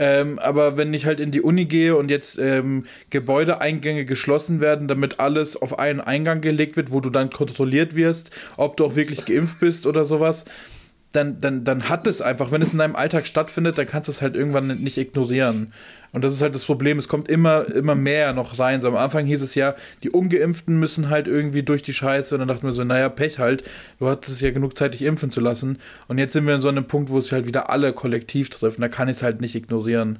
[0.00, 4.88] Ähm, aber wenn ich halt in die Uni gehe und jetzt ähm, Gebäudeeingänge geschlossen werden,
[4.88, 8.96] damit alles auf einen Eingang gelegt wird, wo du dann kontrolliert wirst, ob du auch
[8.96, 10.46] wirklich geimpft bist oder sowas,
[11.12, 14.12] dann, dann, dann hat es einfach, wenn es in deinem Alltag stattfindet, dann kannst du
[14.12, 15.72] es halt irgendwann nicht ignorieren.
[16.12, 18.80] Und das ist halt das Problem, es kommt immer, immer mehr noch rein.
[18.80, 22.34] So am Anfang hieß es ja, die Ungeimpften müssen halt irgendwie durch die Scheiße.
[22.34, 23.64] Und dann dachten wir so, naja, Pech halt,
[23.98, 25.78] du hattest ja genug Zeit, dich impfen zu lassen.
[26.08, 28.78] Und jetzt sind wir in so einem Punkt, wo es halt wieder alle kollektiv trifft.
[28.78, 30.18] Und da kann ich es halt nicht ignorieren.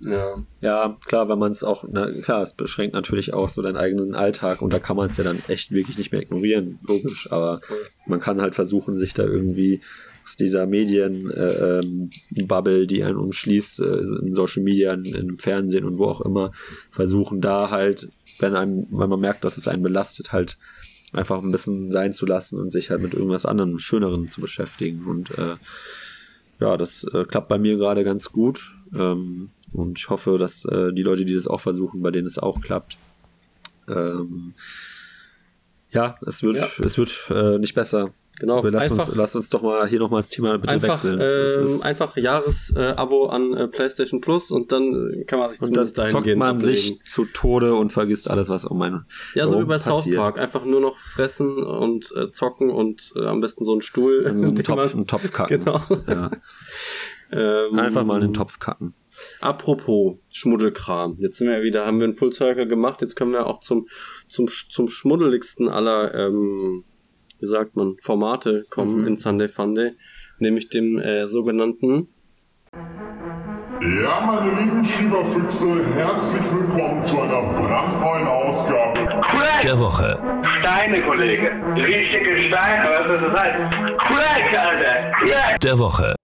[0.00, 0.42] Ja.
[0.60, 4.14] Ja, klar, wenn man es auch, na, klar, es beschränkt natürlich auch so deinen eigenen
[4.14, 7.60] Alltag und da kann man es ja dann echt wirklich nicht mehr ignorieren, logisch, aber
[8.06, 9.80] man kann halt versuchen, sich da irgendwie
[10.24, 15.84] aus dieser Medien-Bubble, äh, ähm, die einen umschließt, äh, in Social Media, in, im Fernsehen
[15.84, 16.52] und wo auch immer,
[16.90, 20.58] versuchen da halt, wenn einem, wenn man merkt, dass es einen belastet, halt
[21.12, 25.06] einfach ein bisschen sein zu lassen und sich halt mit irgendwas anderem, Schöneren zu beschäftigen
[25.06, 25.56] und äh,
[26.60, 28.72] ja, das äh, klappt bei mir gerade ganz gut.
[28.94, 32.38] Ähm, und ich hoffe, dass äh, die Leute, die das auch versuchen, bei denen es
[32.38, 32.96] auch klappt.
[33.88, 34.54] Ähm,
[35.90, 36.68] ja, es wird, Ja.
[36.84, 38.10] es wird äh, nicht besser.
[38.38, 40.88] Genau, Wir lass, uns, einfach- lass uns doch mal hier nochmal das Thema bitte Einfach,
[41.04, 41.20] wechseln.
[41.20, 45.60] Es ähm, ist- einfach Jahresabo an äh, PlayStation Plus und dann äh, kann man sich
[45.60, 46.60] und dann zockt man ablegen.
[46.76, 49.04] sich zu Tode und vergisst alles, was um einen
[49.34, 50.16] Ja, so wie bei South passiert.
[50.16, 50.38] Park.
[50.38, 54.22] Einfach nur noch fressen und äh, zocken und äh, am besten so einen Stuhl.
[54.26, 55.58] In so einen Topf, einen Topf kacken.
[55.64, 55.80] Genau.
[56.06, 56.30] Ja.
[57.32, 58.94] Ähm, Einfach mal in den Topf kacken.
[59.40, 61.16] Apropos Schmuddelkram.
[61.18, 63.00] Jetzt sind wir ja wieder, haben wir einen Full Circle gemacht.
[63.02, 63.86] Jetzt können wir auch zum,
[64.28, 66.84] zum, zum schmuddeligsten aller, ähm,
[67.38, 69.06] wie sagt man, Formate kommen Mhm.
[69.06, 69.92] in Sunday Funday.
[70.38, 72.08] Nämlich dem äh, sogenannten
[73.82, 79.62] Ja, meine lieben Schieberfüchse, herzlich willkommen zu einer brandneuen Ausgabe Crack!
[79.62, 80.42] der Woche.
[80.60, 81.50] Steine, Kollege.
[81.76, 83.98] Richtige Steine, was ist das heißt?
[83.98, 85.12] Crack, Alter!
[85.12, 85.60] Crack!
[85.60, 86.14] Der Woche.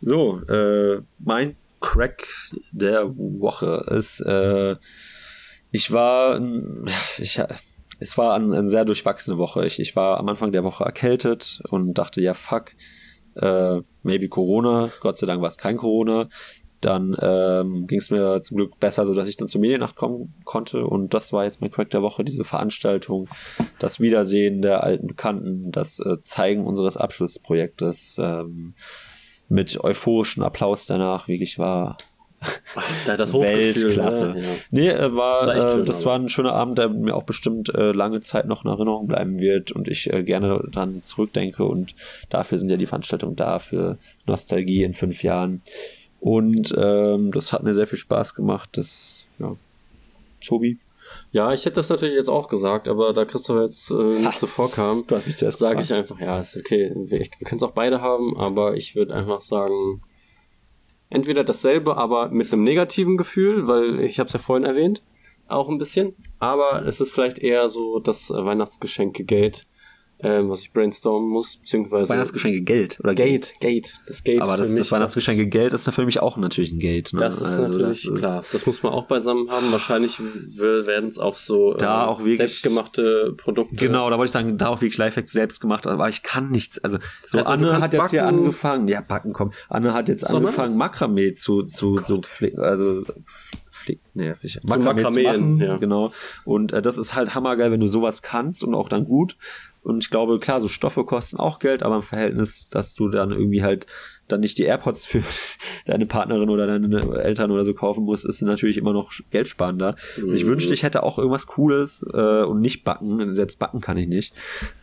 [0.00, 2.26] So, äh, mein Crack
[2.72, 4.76] der Woche ist, äh,
[5.70, 6.40] ich war,
[7.18, 7.40] ich,
[7.98, 9.66] es war eine, eine sehr durchwachsene Woche.
[9.66, 12.72] Ich, ich war am Anfang der Woche erkältet und dachte, ja, fuck,
[13.36, 14.90] äh, maybe Corona.
[15.00, 16.28] Gott sei Dank war es kein Corona.
[16.80, 20.34] Dann ähm, ging es mir zum Glück besser, so dass ich dann zur Mediennacht kommen
[20.44, 20.86] konnte.
[20.86, 23.28] Und das war jetzt mein Crack der Woche, diese Veranstaltung,
[23.78, 28.18] das Wiedersehen der alten Bekannten, das äh, Zeigen unseres Abschlussprojektes.
[28.18, 28.74] Ähm,
[29.50, 31.28] mit euphorischen Applaus danach.
[31.28, 31.98] Wirklich war
[33.06, 34.28] Da das Hochgefühl, Weltklasse.
[34.30, 34.40] ne?
[34.40, 34.46] Ja.
[34.70, 36.06] Nee, äh, war, Das war äh, schön, das aber.
[36.06, 39.38] war ein schöner Abend, der mir auch bestimmt äh, lange Zeit noch in Erinnerung bleiben
[39.40, 41.94] wird und ich äh, gerne dann zurückdenke und
[42.30, 45.60] dafür sind ja die Veranstaltungen da, für Nostalgie in fünf Jahren.
[46.20, 48.70] Und ähm, das hat mir sehr viel Spaß gemacht.
[48.72, 49.54] Das, ja.
[50.40, 50.78] Tobi,
[51.32, 54.70] Ja, ich hätte das natürlich jetzt auch gesagt, aber da Christoph jetzt äh, nicht zuvor
[54.70, 56.92] kam, du hast mich zuerst sage ich einfach, ja, ist okay.
[56.94, 60.02] Wir, können es auch beide haben, aber ich würde einfach sagen,
[61.08, 65.02] entweder dasselbe, aber mit einem negativen Gefühl, weil ich habe es ja vorhin erwähnt,
[65.48, 66.14] auch ein bisschen.
[66.38, 68.30] Aber es ist vielleicht eher so das
[70.22, 74.40] äh, was ich brainstormen muss, beziehungsweise Weihnachtsgeschenke Geld oder Gate, Gate, das Gate.
[74.42, 77.12] Aber das, für mich, das Weihnachtsgeschenke Geld ist da für mich auch natürlich ein Geld.
[77.12, 77.20] Ne?
[77.20, 78.44] Das ist Also natürlich das ist- klar.
[78.52, 79.72] Das muss man auch beisammen haben.
[79.72, 83.76] Wahrscheinlich werden es auch so Da auch wirklich- selbstgemachte Produkte.
[83.76, 86.78] Genau, da wollte ich sagen, da auch wirklich Lifehack selbst gemacht, aber ich kann nichts.
[86.82, 88.38] Also, so Also, Anne hat jetzt hier backen.
[88.38, 89.54] angefangen, ja, backen kommt.
[89.68, 90.76] Anne hat jetzt angefangen.
[90.76, 93.02] Makramee zu, zu, zu pflegen, also,
[93.70, 95.76] pflegen, nee, Makramee zu machen, ja.
[95.76, 96.12] genau.
[96.44, 99.36] Und äh, das ist halt hammergeil, wenn du sowas kannst und auch dann gut.
[99.82, 103.32] Und ich glaube, klar, so Stoffe kosten auch Geld, aber im Verhältnis, dass du dann
[103.32, 103.86] irgendwie halt
[104.28, 105.22] dann nicht die AirPods für
[105.86, 109.96] deine Partnerin oder deine Eltern oder so kaufen musst, ist natürlich immer noch geldsparender.
[110.18, 113.96] Und ich wünschte, ich hätte auch irgendwas Cooles äh, und nicht backen, selbst backen kann
[113.96, 114.34] ich nicht,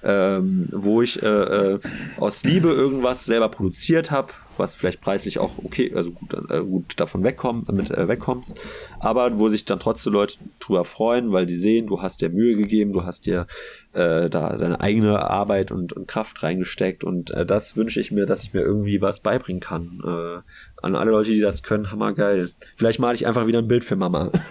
[0.03, 1.79] ähm, wo ich äh, äh,
[2.19, 6.93] aus Liebe irgendwas selber produziert habe, was vielleicht preislich auch okay, also gut, äh, gut
[6.97, 8.59] davon wegkommen, mit äh, wegkommst,
[8.99, 12.55] aber wo sich dann trotzdem Leute drüber freuen, weil die sehen, du hast dir Mühe
[12.55, 13.47] gegeben, du hast dir
[13.93, 18.25] äh, da deine eigene Arbeit und, und Kraft reingesteckt und äh, das wünsche ich mir,
[18.25, 20.01] dass ich mir irgendwie was beibringen kann.
[20.05, 20.41] Äh,
[20.81, 22.49] an alle Leute, die das können, hammergeil.
[22.75, 24.31] Vielleicht male ich einfach wieder ein Bild für Mama.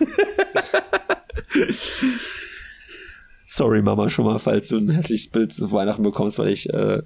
[3.46, 7.02] Sorry, Mama, schon mal, falls du ein hässliches Bild zu Weihnachten bekommst, weil ich, äh,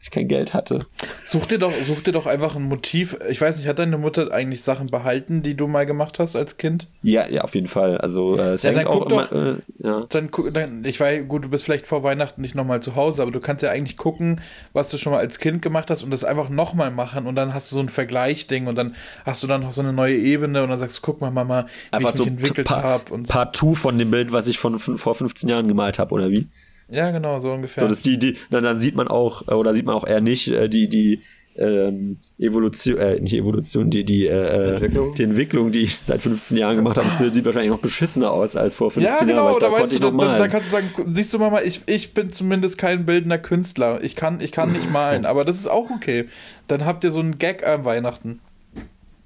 [0.00, 0.80] ich kein Geld hatte.
[1.24, 3.16] Such dir, doch, such dir doch einfach ein Motiv.
[3.30, 6.56] Ich weiß nicht, hat deine Mutter eigentlich Sachen behalten, die du mal gemacht hast als
[6.58, 6.88] Kind?
[7.02, 7.96] Ja, ja, auf jeden Fall.
[7.98, 10.06] Also äh, es Ja, dann guck immer, doch- äh, ja.
[10.10, 13.22] Dann, gu- dann ich weiß, gut, du bist vielleicht vor Weihnachten nicht nochmal zu Hause,
[13.22, 14.40] aber du kannst ja eigentlich gucken,
[14.74, 17.54] was du schon mal als Kind gemacht hast und das einfach nochmal machen und dann
[17.54, 20.62] hast du so ein Vergleichding und dann hast du dann noch so eine neue Ebene
[20.62, 23.32] und dann sagst du, guck mal, Mama, wie Einfach ich so mich entwickelt habe so.
[23.32, 26.30] Part 2 von dem Bild, was ich von, von vor 15 Jahren gemalt habe, oder
[26.30, 26.46] wie?
[26.90, 27.82] Ja, genau, so ungefähr.
[27.84, 30.20] So, dass die, die, dann, dann sieht man auch, äh, oder sieht man auch eher
[30.20, 31.20] nicht, äh, die, die
[31.56, 35.14] ähm, Evolution, äh, nicht Evolution, die, die, äh, Entwicklung?
[35.14, 37.08] die Entwicklung, die ich seit 15 Jahren gemacht habe.
[37.08, 39.58] Das Bild sieht wahrscheinlich noch beschissener aus als vor 15 ja, Jahren, genau, weil ich,
[39.58, 40.38] da da weißt konnte du, ich noch malen.
[40.38, 44.02] dann kannst du sagen, siehst du, Mama, ich, ich bin zumindest kein bildender Künstler.
[44.02, 46.26] Ich kann, ich kann nicht malen, aber das ist auch okay.
[46.68, 48.38] Dann habt ihr so einen Gag an Weihnachten.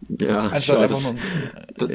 [0.08, 0.70] ja, ich weiß.
[0.70, 1.14] einfach nur.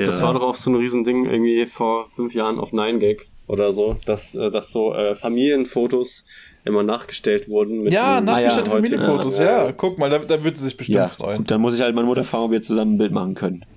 [0.06, 0.28] Das Ja.
[0.28, 4.36] war doch auch so ein Riesending irgendwie vor fünf Jahren auf 9gag oder so, dass,
[4.36, 6.26] äh, dass so äh, Familienfotos
[6.66, 7.84] immer nachgestellt wurden.
[7.84, 9.66] Mit Ja, nachgestellte Ah, Familienfotos, ja.
[9.68, 9.72] ja.
[9.72, 11.40] Guck mal, da, da wird sie sich bestimmt ja, freuen.
[11.40, 13.64] und dann muss ich halt meine Mutter fragen, ob wir zusammen ein Bild machen können.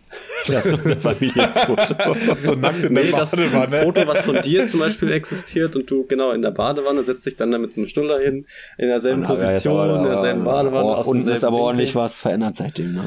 [0.49, 1.95] Das ist unser Familienfoto.
[2.45, 3.83] So nackt in der Nee, das Badewanne.
[3.85, 7.37] Foto, was von dir zum Beispiel existiert und du genau in der Badewanne setzt dich
[7.37, 8.47] dann da mit so einem Stuller hin,
[8.79, 10.87] in derselben ja, ist Position, aber- in derselben Badewanne.
[10.89, 12.95] Oh, aus dem unten ist aber ordentlich was verändert seitdem.
[12.95, 13.03] Ne?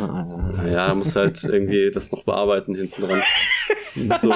[0.56, 3.22] Also, Ja, muss halt irgendwie das noch bearbeiten hinten dran.
[4.22, 4.30] so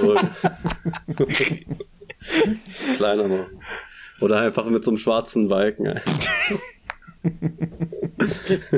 [2.97, 3.47] kleiner noch.
[4.19, 5.99] Oder einfach mit so einem schwarzen Balken.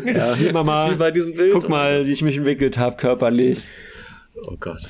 [0.05, 1.53] ja, hier Mama, Wie bei diesem Bild.
[1.53, 3.61] guck mal, wie ich mich entwickelt habe körperlich.
[4.45, 4.89] Oh Gott.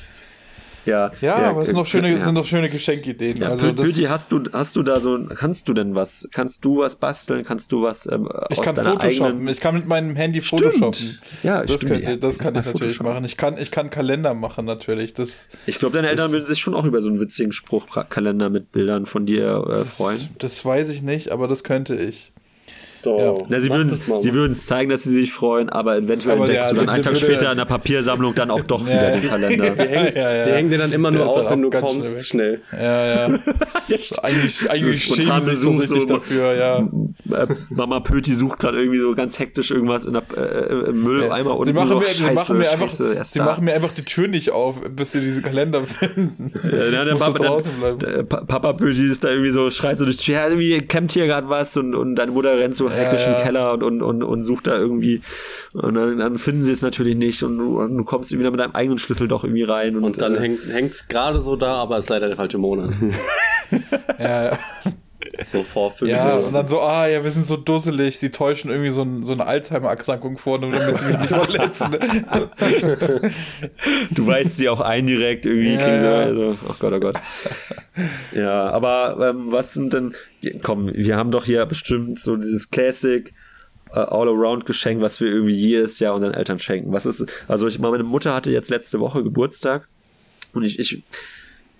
[0.86, 2.24] Ja, Ja, aber es sind noch schöne, ja.
[2.24, 3.38] sind noch schöne Geschenkideen.
[3.38, 6.78] Ja, also Pütti, hast du, hast du da so, kannst du denn was, kannst du
[6.78, 9.00] was basteln, kannst du was ähm, ich kann Photoshoppen.
[9.00, 9.48] eigenen...
[9.48, 11.18] Ich kann mit meinem Handy Photoshoppen.
[11.42, 12.02] Ja, das, stimmt.
[12.02, 13.24] Ja, das kann ich natürlich machen.
[13.24, 15.14] Ich kann, ich kann Kalender machen natürlich.
[15.14, 18.72] Das, Ich glaube, deine Eltern würden sich schon auch über so einen witzigen Spruchkalender mit
[18.72, 20.28] Bildern von dir äh, das, freuen.
[20.38, 22.32] das weiß ich nicht, aber das könnte ich.
[23.02, 23.46] Doch.
[23.48, 23.60] Ja.
[23.60, 23.70] Sie
[24.34, 27.02] würden es zeigen, dass sie sich freuen, aber eventuell Aber entdeckst ja, du dann einen
[27.02, 29.70] Tag würde- später in der Papiersammlung dann auch doch wieder die- den Kalender.
[29.70, 30.44] Die hängen, Ja, ja.
[30.44, 32.82] die hängen dir dann immer Der nur auf, dann wenn du kommst, schnell schnell.
[32.82, 33.38] Ja, ja.
[34.22, 36.78] eigentlich eigentlich So schämen sie sich so richtig so- dafür, ja.
[36.78, 41.56] Äh, Mama Pöti sucht gerade irgendwie so ganz hektisch irgendwas in der, äh, im Mülleimer
[41.56, 43.44] und sie machen, so, mir, sie scheiße, machen mir einfach, scheiße, sie da.
[43.44, 46.52] machen mir einfach die Tür nicht auf, bis sie diesen Kalender finden.
[46.64, 47.70] Ja, der, Papa, draußen
[48.00, 51.12] der, Papa Pöti ist da irgendwie so, schreit so durch die Tür, ja, irgendwie klemmt
[51.12, 53.32] hier gerade was und, und deine Mutter rennt so hektisch ja.
[53.32, 55.22] im Keller und, und, und, und sucht da irgendwie
[55.74, 58.60] und dann, dann finden sie es natürlich nicht und du, und du kommst irgendwie mit
[58.60, 61.74] deinem eigenen Schlüssel doch irgendwie rein und, Und dann äh, hängt es gerade so da,
[61.74, 62.90] aber ist leider der falsche Monat.
[64.18, 64.58] ja, ja.
[65.46, 66.44] So vor fünf ja, Monaten.
[66.46, 69.32] und dann so, ah ja, wir sind so dusselig, sie täuschen irgendwie so, ein, so
[69.32, 71.92] eine Alzheimer-Erkrankung vor, nur damit sie mich nicht verletzen.
[74.10, 76.12] du weißt sie auch ein direkt irgendwie, Ja, ja.
[76.20, 77.16] also, ach Gott, oh Gott.
[78.32, 80.14] Ja, aber ähm, was sind denn,
[80.62, 83.32] komm, wir haben doch hier bestimmt so dieses Classic,
[83.92, 86.92] äh, All-Around-Geschenk, was wir irgendwie jedes Jahr unseren Eltern schenken.
[86.92, 89.88] Was ist, also ich meine Mutter hatte jetzt letzte Woche Geburtstag
[90.54, 91.02] und ich, ich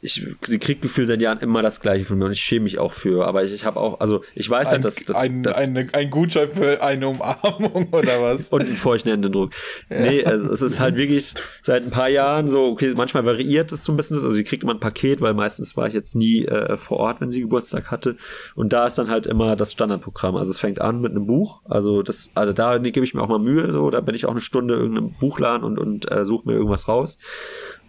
[0.02, 2.78] ich, sie kriegt gefühlt seit Jahren immer das Gleiche von mir und ich schäme mich
[2.78, 3.26] auch für.
[3.26, 5.88] Aber ich, ich habe auch, also ich weiß ein, halt, dass, dass, ein, dass eine,
[5.92, 8.48] ein Gutschein für eine Umarmung oder was?
[8.48, 9.50] und einen feuchten Händedruck.
[9.90, 13.84] Nee, also es ist halt wirklich seit ein paar Jahren so, okay, manchmal variiert es
[13.84, 14.16] so ein bisschen.
[14.16, 17.20] Also sie kriegt immer ein Paket, weil meistens war ich jetzt nie äh, vor Ort,
[17.20, 18.16] wenn sie Geburtstag hatte.
[18.54, 20.36] Und da ist dann halt immer das Standardprogramm.
[20.36, 21.60] Also es fängt an mit einem Buch.
[21.64, 23.70] Also das, also da nee, gebe ich mir auch mal Mühe.
[23.72, 26.54] So, da bin ich auch eine Stunde in irgendeinem Buchladen und, und äh, suche mir
[26.54, 27.18] irgendwas raus.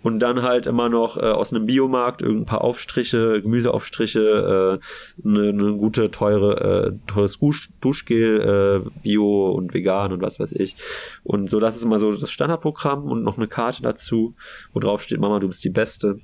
[0.04, 5.50] Und dann halt immer noch äh, aus einem Biomarkt irgendein paar Aufstriche, Gemüseaufstriche, äh, eine,
[5.50, 10.76] eine gute, teure, äh, teures Dusch, Duschgel, äh, Bio und vegan und was weiß ich.
[11.24, 14.36] Und so, das ist immer so das Standardprogramm und noch eine Karte dazu,
[14.74, 16.20] wo drauf steht, Mama, du bist die Beste.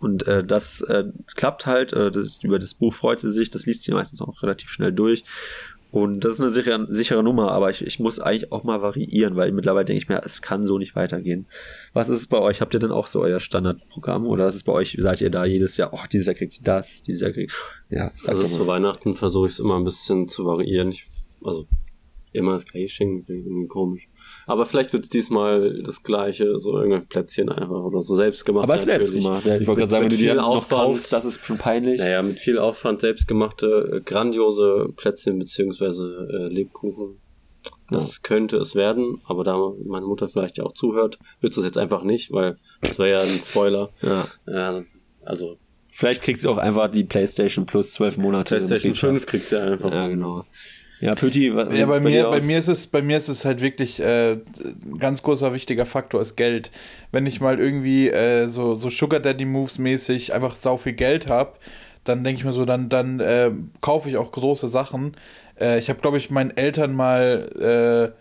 [0.00, 1.04] Und äh, das äh,
[1.36, 4.42] klappt halt, äh, das, über das Buch freut sie sich, das liest sie meistens auch
[4.42, 5.24] relativ schnell durch.
[5.90, 9.34] Und das ist eine sichere, sichere Nummer, aber ich, ich muss eigentlich auch mal variieren,
[9.34, 11.46] weil mittlerweile denke ich mir, es kann so nicht weitergehen.
[11.92, 12.60] Was ist es bei euch?
[12.60, 15.44] Habt ihr denn auch so euer Standardprogramm oder ist es bei euch, seid ihr da
[15.44, 17.52] jedes Jahr, oh, dieses Jahr kriegt sie das, dieses Jahr kriegt,
[17.88, 20.90] ja, sag Also zu Weihnachten versuche ich es immer ein bisschen zu variieren.
[20.90, 21.10] Ich,
[21.42, 21.66] also
[22.32, 24.08] immer das gleiche irgendwie komisch.
[24.50, 28.64] Aber vielleicht wird es diesmal das gleiche, so irgendein Plätzchen einfach oder so selbst gemacht.
[28.64, 29.46] aber selbst gemacht.
[29.46, 29.56] Ja.
[29.56, 30.82] Ich wollte gerade sagen, wenn mit du die viel dann noch Aufwand.
[30.82, 32.00] kaufst, das ist schon peinlich.
[32.00, 37.20] Naja, mit viel Aufwand selbstgemachte, äh, grandiose Plätzchen beziehungsweise äh, Lebkuchen.
[37.90, 41.78] Das könnte es werden, aber da meine Mutter vielleicht ja auch zuhört, wird es jetzt
[41.78, 43.90] einfach nicht, weil das wäre ja ein Spoiler.
[44.02, 44.26] Ja.
[44.46, 44.82] Ja,
[45.24, 45.58] also
[45.92, 48.56] Vielleicht kriegt sie auch einfach die PlayStation Plus zwölf Monate.
[48.56, 49.12] PlayStation Mitgliedschaft.
[49.12, 49.92] 5 kriegt sie einfach.
[49.92, 50.44] Ja, genau.
[51.00, 53.62] Ja, Pöti, was Ja, bei mir, bei mir ist es, bei mir ist es halt
[53.62, 56.70] wirklich äh, ein ganz großer wichtiger Faktor ist Geld.
[57.10, 61.28] Wenn ich mal irgendwie äh, so, so Sugar Daddy Moves mäßig einfach sau viel Geld
[61.28, 61.54] habe,
[62.04, 65.16] dann denke ich mir so, dann, dann äh, kaufe ich auch große Sachen.
[65.58, 68.19] Äh, ich habe, glaube ich, meinen Eltern mal äh,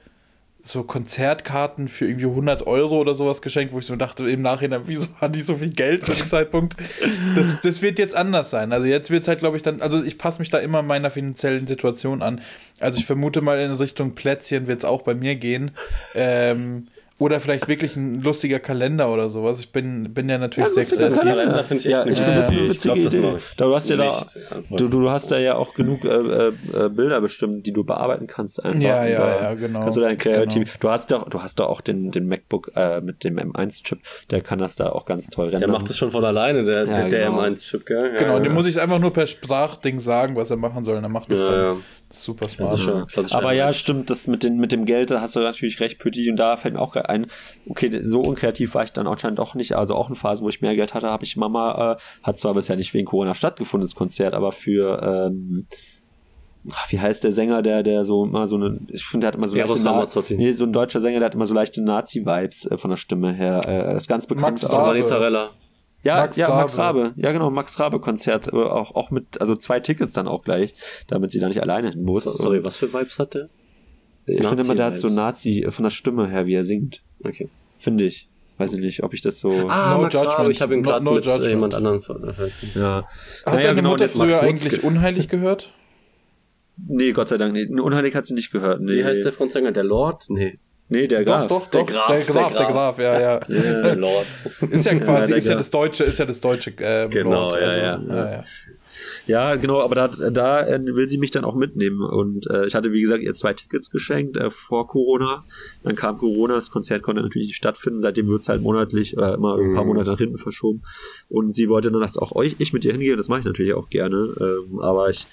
[0.62, 4.82] so Konzertkarten für irgendwie 100 Euro oder sowas geschenkt, wo ich so dachte im Nachhinein,
[4.86, 6.76] wieso hat die so viel Geld zu dem Zeitpunkt?
[7.36, 8.74] Das, das wird jetzt anders sein.
[8.74, 11.12] Also jetzt wird es halt, glaube ich, dann, also ich passe mich da immer meiner
[11.12, 12.42] finanziellen Situation an.
[12.80, 15.72] Also ich vermute mal in Richtung Plätzchen wird es auch bei mir gehen.
[16.14, 16.88] Ähm,
[17.20, 19.60] oder vielleicht wirklich ein lustiger Kalender oder sowas.
[19.60, 21.20] Ich bin, bin ja natürlich sehr lustiger kreativ.
[21.20, 21.42] Kalender.
[21.44, 22.66] Kalender finde ich echt Ja, eine ich finde das eine Idee.
[22.66, 23.34] Ich witzige glaub, das Idee.
[23.38, 23.56] ich.
[23.58, 24.12] Du hast ja da,
[24.78, 26.52] du, du hast da ja auch genug äh, äh,
[26.90, 28.64] Bilder bestimmt, die du bearbeiten kannst.
[28.64, 28.80] Einfach.
[28.82, 29.82] Ja, ja, da ja, genau.
[29.82, 30.64] Kannst du deine Kreativ.
[30.74, 30.80] Genau.
[30.80, 34.00] Du hast doch, du hast doch auch den, den MacBook äh, mit dem M1-Chip,
[34.32, 35.72] der kann das da auch ganz toll Der rendern.
[35.72, 37.42] macht das schon von alleine, der, Ja, der, der genau.
[37.42, 38.12] M1-Chip, gell?
[38.14, 38.40] Ja, Genau, ja.
[38.40, 40.96] dem muss ich einfach nur per Sprachding sagen, was er machen soll.
[40.96, 41.84] Und er macht das Ja, dann.
[42.10, 42.74] Das super Das smart.
[42.74, 43.74] ist schon, das ist Aber ja, M1.
[43.74, 46.30] stimmt, das mit, den, mit dem Geld, da hast du natürlich recht, Pütti.
[46.30, 47.28] Und da fällt mir auch ein,
[47.70, 49.76] okay, so unkreativ war ich dann anscheinend auch nicht.
[49.76, 52.54] Also auch in Phasen, wo ich mehr Geld hatte, habe ich Mama, äh, hat zwar
[52.56, 55.66] bisher nicht wegen Corona stattgefunden, das Konzert, aber für, ähm,
[56.74, 59.36] ach, wie heißt der Sänger, der, der so immer so eine, ich finde, der hat
[59.36, 60.00] immer so leichte, Na-
[60.38, 63.34] nee, so ein deutscher Sänger, der hat immer so leichte Nazi-Vibes äh, von der Stimme
[63.34, 63.60] her.
[63.68, 64.64] Äh, ist ganz bekannt.
[64.64, 64.64] Max.
[66.04, 67.02] Ja, Max ja, Max Rabe.
[67.04, 67.14] Rabe.
[67.18, 70.74] Ja, genau, Max Rabe Konzert, äh, auch, auch mit, also zwei Tickets dann auch gleich,
[71.08, 72.24] damit sie da nicht alleine hin muss.
[72.24, 73.50] So, sorry, was für Vibes hat der?
[74.26, 75.10] Ich finde immer, der hat so.
[75.10, 77.02] Nazi äh, von der Stimme her, wie er singt.
[77.26, 77.50] Okay.
[77.80, 78.28] Finde ich.
[78.58, 79.52] Weiß ich nicht, ob ich das so.
[79.70, 80.38] Ah, No Max judgment.
[80.40, 81.50] Rabe, ich habe ihn No- gerade no mit äh, judgment.
[81.50, 82.76] jemand anderem verwechselt.
[82.76, 83.06] ja.
[83.46, 84.42] Hat Naja, deine genau, Mutter früher Mutzke.
[84.42, 85.74] eigentlich unheilig gehört?
[86.88, 87.70] Nee, Gott sei Dank nicht.
[87.72, 88.80] Unheilig hat sie nicht gehört.
[88.80, 88.94] Nee.
[89.00, 89.74] Wie heißt der Frontsänger?
[89.74, 90.26] Der Lord?
[90.30, 90.60] Nee.
[90.90, 91.48] Nee, der Doch, Graf.
[91.48, 91.88] doch, Der doch.
[91.94, 92.98] Graf, der der Graf, der Graf.
[92.98, 93.40] Graf, ja, ja.
[93.84, 94.26] Der Lord.
[94.72, 95.60] Ist ja quasi, der ist ja Graf.
[95.60, 97.54] das deutsche, ist ja das deutsche äh, Genau, Wort.
[97.54, 98.02] ja, also, ja.
[98.08, 98.44] ja, ja.
[99.28, 102.02] Ja, genau, aber da, da äh, will sie mich dann auch mitnehmen.
[102.02, 105.46] Und äh, ich hatte, wie gesagt, ihr zwei Tickets geschenkt äh, vor Corona.
[105.84, 108.02] Dann kam Corona, das Konzert konnte natürlich nicht stattfinden.
[108.02, 109.88] Seitdem wird es halt monatlich äh, immer ein paar Mhm.
[109.90, 110.82] Monate nach hinten verschoben.
[111.30, 113.16] Und sie wollte dann, dass auch euch, ich mit ihr hingehe.
[113.16, 114.34] Das mache ich natürlich auch gerne.
[114.42, 115.28] Ähm, aber ich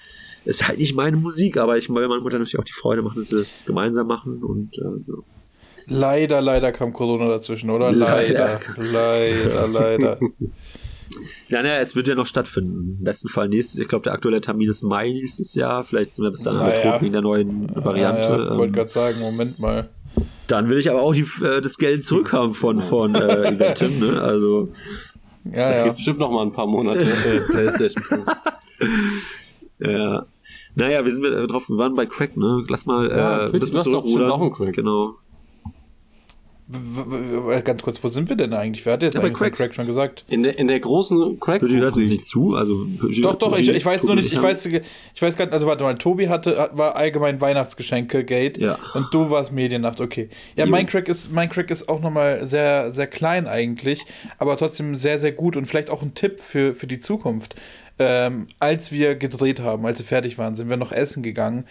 [0.44, 3.18] ist halt nicht meine Musik, aber ich will meiner Mutter natürlich auch die Freude machen,
[3.18, 4.42] dass wir das gemeinsam machen.
[4.44, 5.14] Und äh, ja.
[5.88, 7.92] Leider, leider kam Corona dazwischen, oder?
[7.92, 8.60] Leider, Leider.
[8.76, 10.18] leider, leider.
[11.48, 12.96] Ja, naja, es wird ja noch stattfinden.
[12.98, 15.84] Im besten Fall nächstes, ich glaube, der aktuelle Termin ist Mai nächstes Jahr.
[15.84, 17.00] Vielleicht sind wir bis dann Na alle ja.
[17.00, 18.22] wegen der neuen Variante.
[18.22, 19.88] Ja, ja, ich wollte Ähm, gerade sagen, Moment mal.
[20.48, 24.20] dann will ich aber auch die, äh, das Geld zurückhaben von, von äh, Eventim, ne?
[24.20, 24.68] Also,
[25.44, 25.82] Ja, ja.
[25.84, 27.06] Kriegst bestimmt noch mal ein paar Monate
[27.50, 28.26] Playstation Plus.
[29.78, 30.26] ja.
[30.74, 32.62] Naja, wir sind äh, drauf, wir waren bei Crack, ne?
[32.68, 34.30] Lass mal Ja, äh, ein bisschen du hast doch zurückrudern.
[34.32, 34.74] auch einen Crack.
[34.74, 35.14] Genau.
[37.64, 38.84] Ganz kurz, wo sind wir denn eigentlich?
[38.84, 39.52] Wer hat jetzt Ja, bei eigentlich Crack.
[39.54, 39.68] Crack.
[39.68, 40.24] Crack schon gesagt?
[40.28, 43.36] In der, in der großen crack Pödi, du hörst uns nicht zu, also Pödi- Doch,
[43.36, 45.84] doch, ich, ich weiß nur Tobi nicht, ich weiß, ich weiß gar nicht, also warte
[45.84, 48.78] mal, Tobi hatte, hat- war allgemein Weihnachtsgeschenke, Gate, Ja.
[48.94, 50.28] und du warst Mediennacht, okay.
[50.56, 50.70] Ja, Jo.
[50.72, 54.04] mein Crack ist, mein Crack ist auch nochmal sehr, sehr klein eigentlich,
[54.38, 57.54] aber trotzdem sehr, sehr gut und vielleicht auch ein Tipp für, für die Zukunft.
[57.98, 61.64] Ähm, als wir gedreht haben, als wir fertig waren, sind wir noch essen gegangen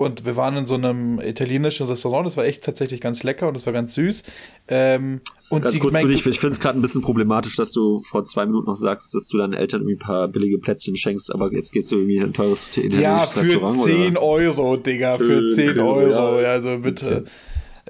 [0.00, 3.54] und wir waren in so einem italienischen Restaurant, das war echt tatsächlich ganz lecker und
[3.54, 4.24] das war ganz süß.
[4.68, 5.20] Ähm,
[5.50, 8.24] und Ganz kurz für dich, ich finde es gerade ein bisschen problematisch, dass du vor
[8.24, 11.52] zwei Minuten noch sagst, dass du deinen Eltern irgendwie ein paar billige Plätzchen schenkst, aber
[11.52, 14.22] jetzt gehst du irgendwie in ein teures italienisches Ja, für Restaurant 10 oder?
[14.22, 16.48] Euro, Digga, für Schön, 10 schön, Euro, ja.
[16.48, 17.24] also bitte.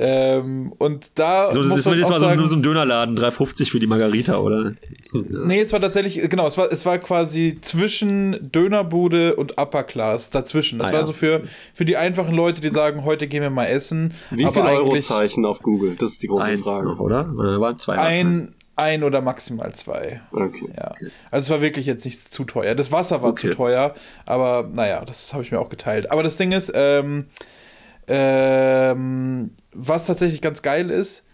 [0.02, 3.18] Ähm, und da So, das muss ist auch mal so, sagen, nur so ein Dönerladen,
[3.18, 4.72] 3,50 für die Margarita, oder?
[5.12, 10.30] Nee, es war tatsächlich, genau, es war, es war quasi zwischen Dönerbude und Upper Class,
[10.30, 10.78] dazwischen.
[10.78, 11.06] Das Ah, war ja.
[11.06, 11.42] so für,
[11.74, 14.14] für die einfachen Leute, die sagen, heute gehen wir mal essen.
[14.30, 15.96] Wie aber viele Eurozeichen auf Google?
[15.96, 16.86] Das ist die große Eins Frage.
[16.86, 17.30] noch, oder?
[17.36, 17.98] Oder waren zwei?
[17.98, 20.22] ein, ein oder maximal zwei.
[20.32, 20.70] Okay.
[20.78, 20.92] Ja.
[21.30, 22.74] Also es war wirklich jetzt nicht zu teuer.
[22.74, 23.50] Das Wasser war Okay.
[23.50, 23.94] zu teuer,
[24.24, 26.10] aber naja, das habe ich mir auch geteilt.
[26.10, 27.26] Aber das Ding ist, ähm,
[28.12, 31.24] ähm, was tatsächlich ganz geil ist,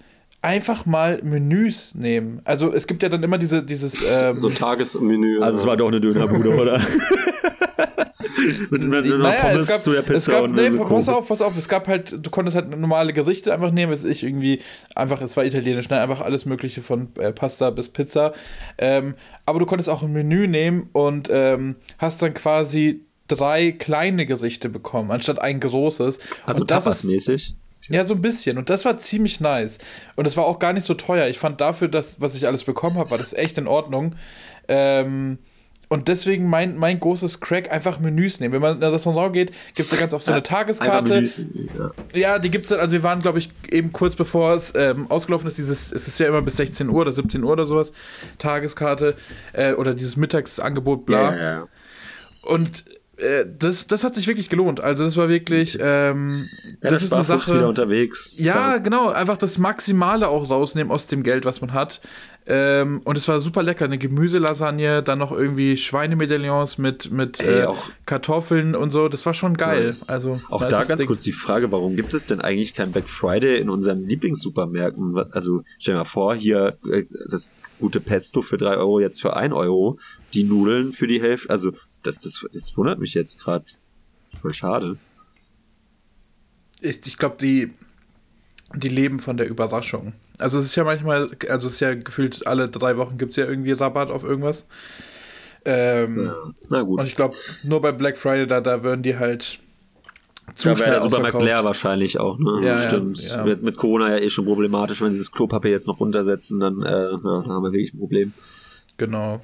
[0.43, 2.43] einfach mal Menüs nehmen.
[2.45, 5.41] Also es gibt ja dann immer diese, dieses ähm, So Tagesmenü.
[5.41, 6.81] Also es war doch eine Dönerbude, oder?
[8.71, 11.09] mit, mit, mit Naja, Pommes es gab, zu der Pizza es gab, und nee, pass
[11.09, 14.11] auf, pass auf, es gab halt, du konntest halt normale Gerichte einfach nehmen, es ist
[14.11, 14.61] ich irgendwie,
[14.95, 18.35] einfach, es war italienisch, ne, einfach alles mögliche von äh, Pasta bis Pizza,
[18.77, 19.15] ähm,
[19.47, 24.69] aber du konntest auch ein Menü nehmen und ähm, hast dann quasi drei kleine Gerichte
[24.69, 26.19] bekommen, anstatt ein großes.
[26.45, 27.55] Also und das ist, Tapas-mäßig.
[27.89, 28.59] ja, so ein bisschen.
[28.59, 29.79] Und das war ziemlich nice.
[30.17, 31.29] Und es war auch gar nicht so teuer.
[31.29, 34.15] Ich fand dafür, dass, was ich alles bekommen habe, war das echt in Ordnung.
[34.69, 35.39] Ähm,
[35.89, 38.55] und deswegen mein, mein großes Crack, einfach Menüs nehmen.
[38.55, 41.15] Wenn man in das Restaurant geht, gibt es da ganz oft so eine Tageskarte.
[41.15, 41.41] Menüs,
[41.79, 41.91] ja.
[42.13, 45.47] Ja, die gibt's dann, also wir waren, glaube ich, eben kurz bevor es ähm, ausgelaufen
[45.47, 47.93] ist, dieses, es ist ja immer bis 16 Uhr oder 17 Uhr oder sowas,
[48.39, 49.15] Tageskarte
[49.53, 51.37] äh, oder dieses Mittagsangebot, bla.
[51.37, 51.69] Ja, ja, ja.
[52.43, 52.85] Und
[53.59, 54.83] das, das hat sich wirklich gelohnt.
[54.83, 56.47] Also das war wirklich, ähm,
[56.83, 57.55] Ja, das ist eine Sache.
[57.55, 58.39] wieder unterwegs.
[58.39, 62.01] Ja, genau, einfach das Maximale auch rausnehmen aus dem Geld, was man hat.
[62.49, 67.63] Ähm, und es war super lecker, eine Gemüselasagne, dann noch irgendwie Schweinemedaillons mit, mit Ey,
[67.63, 67.69] äh,
[68.05, 69.87] Kartoffeln und so, das war schon geil.
[69.87, 70.09] Nice.
[70.09, 71.09] Also Auch da ganz dick.
[71.09, 75.17] kurz die Frage, warum gibt es denn eigentlich kein Black Friday in unseren Lieblingssupermärkten?
[75.33, 77.51] Also stell dir mal vor, hier äh, das
[77.81, 79.99] gute Pesto für drei Euro jetzt für ein Euro,
[80.33, 81.51] die Nudeln für die Hälfte.
[81.51, 81.73] Also
[82.07, 83.65] das, das, das wundert mich jetzt gerade.
[84.41, 84.99] Voll schade.
[86.81, 87.73] Ich, ich glaube, die,
[88.75, 90.13] die leben von der Überraschung.
[90.39, 93.37] Also es ist ja manchmal, also es ist ja gefühlt alle drei Wochen gibt es
[93.37, 94.67] ja irgendwie Rabatt auf irgendwas.
[95.65, 96.33] Ähm,
[96.69, 97.01] Na gut.
[97.01, 99.61] Und ich glaube, nur bei Black Friday, da, da würden die halt
[100.55, 102.61] zu Da wäre der leer wahrscheinlich auch, ne?
[102.63, 103.21] Ja, ja, Stimmt.
[103.21, 103.45] ja.
[103.45, 105.01] Wird mit Corona ja eh schon problematisch.
[105.01, 108.33] Wenn sie das Klopapier jetzt noch runtersetzen, dann, äh, ja, haben wir wirklich ein Problem.
[108.97, 109.41] Genau.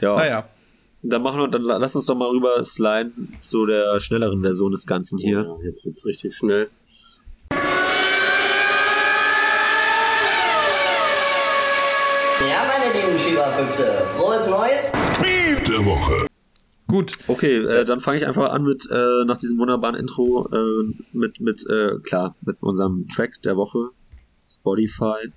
[0.00, 0.16] Ja.
[0.16, 0.48] Naja.
[1.04, 4.70] Dann machen wir, dann la- lass uns doch mal rüber sliden zu der schnelleren Version
[4.70, 5.42] des Ganzen hier.
[5.42, 6.70] Ja, jetzt wird's richtig schnell.
[12.48, 13.84] Ja, meine lieben Schieberfüchse,
[14.16, 14.92] frohes Neues!
[15.68, 16.26] Der Woche.
[16.88, 17.12] Gut.
[17.28, 21.40] Okay, äh, dann fange ich einfach an mit, äh, nach diesem wunderbaren Intro, äh, mit,
[21.40, 23.90] mit, äh, klar, mit unserem Track der Woche,
[24.46, 25.30] Spotify.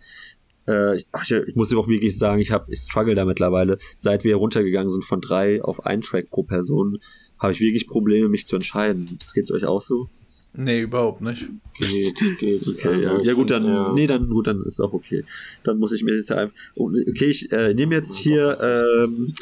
[0.68, 3.78] Äh, ich, ach, ich, muss auch wirklich sagen, ich habe, ich struggle da mittlerweile.
[3.97, 6.99] Seit wir runtergegangen sind von drei auf ein Track pro Person,
[7.39, 9.20] habe ich wirklich Probleme, mich zu entscheiden.
[9.34, 10.09] Geht's euch auch so?
[10.57, 11.47] Nee, überhaupt nicht.
[11.78, 12.68] Geht, geht.
[12.68, 13.22] Okay, Also, ja.
[13.22, 15.24] ja gut, dann, eher- nee, dann, gut, dann ist auch okay.
[15.63, 19.34] Dann muss ich mir jetzt einfach, oh, okay, ich äh, nehme jetzt hier, ähm,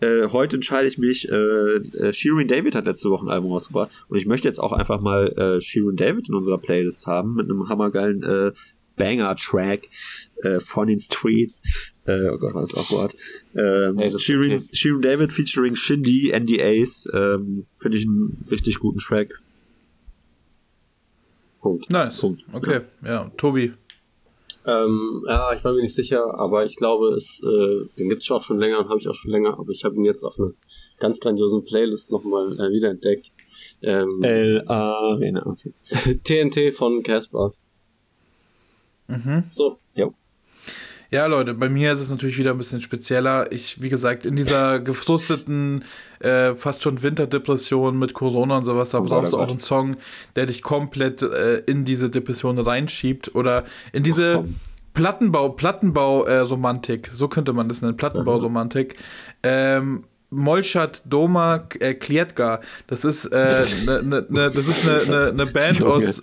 [0.00, 3.90] äh, heute entscheide ich mich, äh, äh, Shirin David hat letzte Woche ein Album rausgebracht
[4.08, 7.48] und ich möchte jetzt auch einfach mal äh, Shirin David in unserer Playlist haben mit
[7.48, 8.52] einem hammergeilen äh,
[9.00, 9.88] Banger-Track
[10.42, 11.62] äh, von den Streets.
[12.06, 13.16] Äh, oh Gott, was ist auch Wort.
[13.56, 14.68] Ähm, Ey, das Shirin, okay.
[14.72, 19.40] Shirin David featuring Shindy, NDAs, ähm, finde ich einen richtig guten Track.
[21.60, 21.90] Punkt.
[21.90, 22.20] Nice.
[22.20, 22.44] Punkt.
[22.52, 23.30] Okay, ja.
[23.36, 23.72] Tobi.
[24.66, 28.36] Ähm, ja, ich war mir nicht sicher, aber ich glaube, es, äh, den gibt's schon
[28.36, 30.38] auch schon länger und habe ich auch schon länger, aber ich habe ihn jetzt auf
[30.38, 30.52] einer
[30.98, 33.32] ganz grandiosen Playlist nochmal äh, wiederentdeckt.
[33.82, 35.72] Ähm, El Arena, okay.
[36.24, 37.54] TNT von Casper.
[39.52, 40.14] So, Jo.
[41.10, 43.50] Ja, Leute, bei mir ist es natürlich wieder ein bisschen spezieller.
[43.50, 45.84] Ich, wie gesagt, in dieser gefrusteten,
[46.20, 49.58] äh, fast schon Winterdepression mit Corona und sowas, da Gott, brauchst oh du auch einen
[49.58, 49.96] Song,
[50.36, 54.44] der dich komplett äh, in diese Depression reinschiebt oder in diese.
[54.92, 58.96] Plattenbau, Plattenbau-Romantik, so könnte man das nennen, Plattenbau-Romantik.
[59.44, 65.32] Ähm, Molchat Doma äh, Klietka, das ist äh, ne, ne, ne, das ist eine ne,
[65.34, 66.20] ne Band aus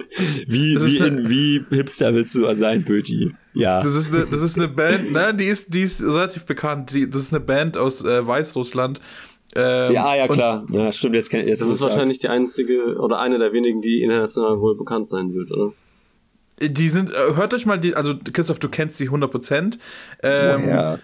[0.47, 3.33] Wie, wie, ne- in, wie hipster willst du sein, Böti?
[3.53, 3.81] Ja.
[3.81, 6.93] Das ist eine, das ist eine Band, ne, die ist, die ist relativ bekannt.
[6.93, 9.01] Die, das ist eine Band aus äh, Weißrussland.
[9.55, 10.65] Ähm, ja, ja, klar.
[10.69, 14.03] Ja, stimmt, jetzt kenn jetzt das ist wahrscheinlich die einzige oder eine der wenigen, die
[14.03, 15.73] international wohl bekannt sein wird, oder?
[16.59, 19.77] Die sind, äh, hört euch mal die, also Christoph, du kennst die 100%.
[20.23, 20.67] Ähm, ja.
[20.67, 20.99] Ja,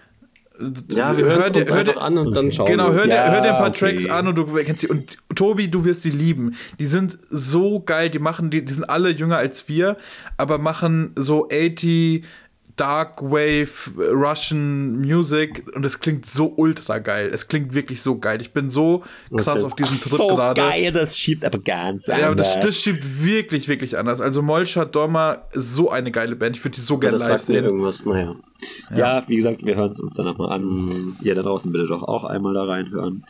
[0.58, 2.94] wir hören hör dir, hör dir, an und dann schauen Genau, wir.
[2.94, 3.78] hör dir, Ja, hör dir ein paar okay.
[3.96, 4.88] Tracks an und du kennst sie.
[4.88, 6.54] Und Tobi, du wirst die lieben.
[6.78, 9.96] Die sind so geil, die machen, die, die sind alle jünger als wir,
[10.36, 12.24] aber machen so 80
[12.76, 17.30] Dark Wave Russian Music und es klingt so ultra geil.
[17.32, 18.40] Es klingt wirklich so geil.
[18.40, 19.04] Ich bin so
[19.36, 19.64] krass Okay.
[19.66, 20.60] auf diesen Trip So gerade.
[20.60, 22.66] geil, das schiebt aber ganz Ja, aber das, anders.
[22.74, 24.20] das schiebt wirklich, wirklich anders.
[24.20, 26.56] Also Molchat Dorma, so eine geile Band.
[26.56, 27.64] Ich würde die so gerne das live sagt mir sehen.
[27.64, 28.34] irgendwas, naja.
[28.94, 31.16] Ja, wie gesagt, wir hören es uns dann nochmal an.
[31.22, 33.24] Ihr da draußen bitte doch auch einmal da reinhören.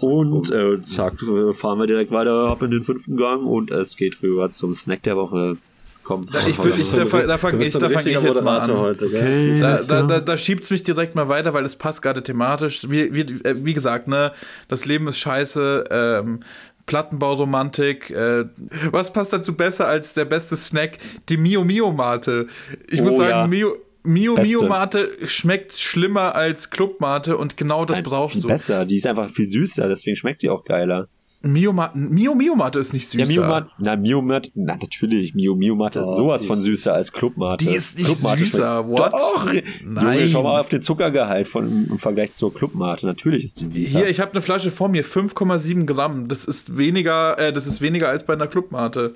[0.00, 3.96] Und äh, zack, äh, fahren wir direkt weiter ab in den fünften Gang und es
[3.96, 5.56] geht rüber zum Snack der Woche.
[6.04, 8.42] Komm, Ja, ich würd- ich- da da fang Du bist ich- da fang ich jetzt
[8.42, 8.72] mal an.
[8.78, 9.60] Heute, gell?
[9.60, 12.88] Da, da, da, da schiebt es mich direkt mal weiter, weil es passt gerade thematisch.
[12.88, 14.32] Wie, wie, äh, wie gesagt, ne,
[14.68, 15.84] das Leben ist scheiße.
[15.90, 16.40] Ähm,
[16.86, 18.10] Plattenbauromantik.
[18.10, 18.46] Äh,
[18.90, 20.98] was passt dazu besser als der beste Snack?
[21.28, 22.46] Die Mio Mio Mate.
[22.90, 23.46] Ich muss Oh, sagen, ja.
[23.46, 24.56] Mio Mio Beste.
[24.58, 28.48] Mio Mate schmeckt schlimmer als Club Mate und genau das Nein, brauchst viel du.
[28.48, 28.84] besser.
[28.86, 31.08] Die ist einfach viel süßer, deswegen schmeckt die auch geiler.
[31.42, 33.24] Mio, Ma Mio Mio Mate ist nicht süßer.
[33.24, 36.46] Ja, Mio Mate, na, Mio Mate, na, natürlich, Mio Mio Mate ist Oh, sowas die
[36.48, 37.64] von ist- süßer als Club Mate.
[37.64, 39.12] Die ist nicht Club Mate süßer, schmeckt- what?
[39.12, 39.52] Doch!
[39.84, 40.18] Nein.
[40.18, 43.06] Junge, schau mal auf den Zuckergehalt von, im Vergleich zur Club Mate.
[43.06, 43.98] Natürlich ist die süßer.
[44.00, 46.26] Hier, ich habe eine Flasche vor mir, 5,7 Gramm.
[46.26, 49.14] Das ist weniger, äh, das ist weniger als bei einer Clubmate.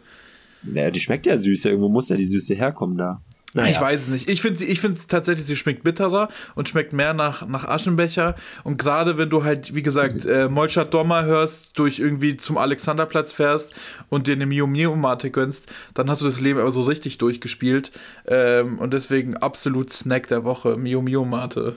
[0.62, 1.70] naja, die schmeckt ja süßer.
[1.70, 3.20] Irgendwo muss ja die Süße herkommen da.
[3.54, 3.70] Naja.
[3.70, 4.28] Ich weiß es nicht.
[4.30, 8.34] Ich finde ich finde tatsächlich, sie schmeckt bitterer und schmeckt mehr nach, nach Aschenbecher.
[8.64, 13.32] Und gerade wenn du halt, wie gesagt, äh, Molchat Dommer hörst, durch irgendwie zum Alexanderplatz
[13.32, 13.74] fährst
[14.08, 17.18] und dir eine Mio Mio Mate gönnst, dann hast du das Leben aber so richtig
[17.18, 17.92] durchgespielt.
[18.26, 21.76] Ähm, und deswegen absolut Snack der Woche, Mio Mio Mate.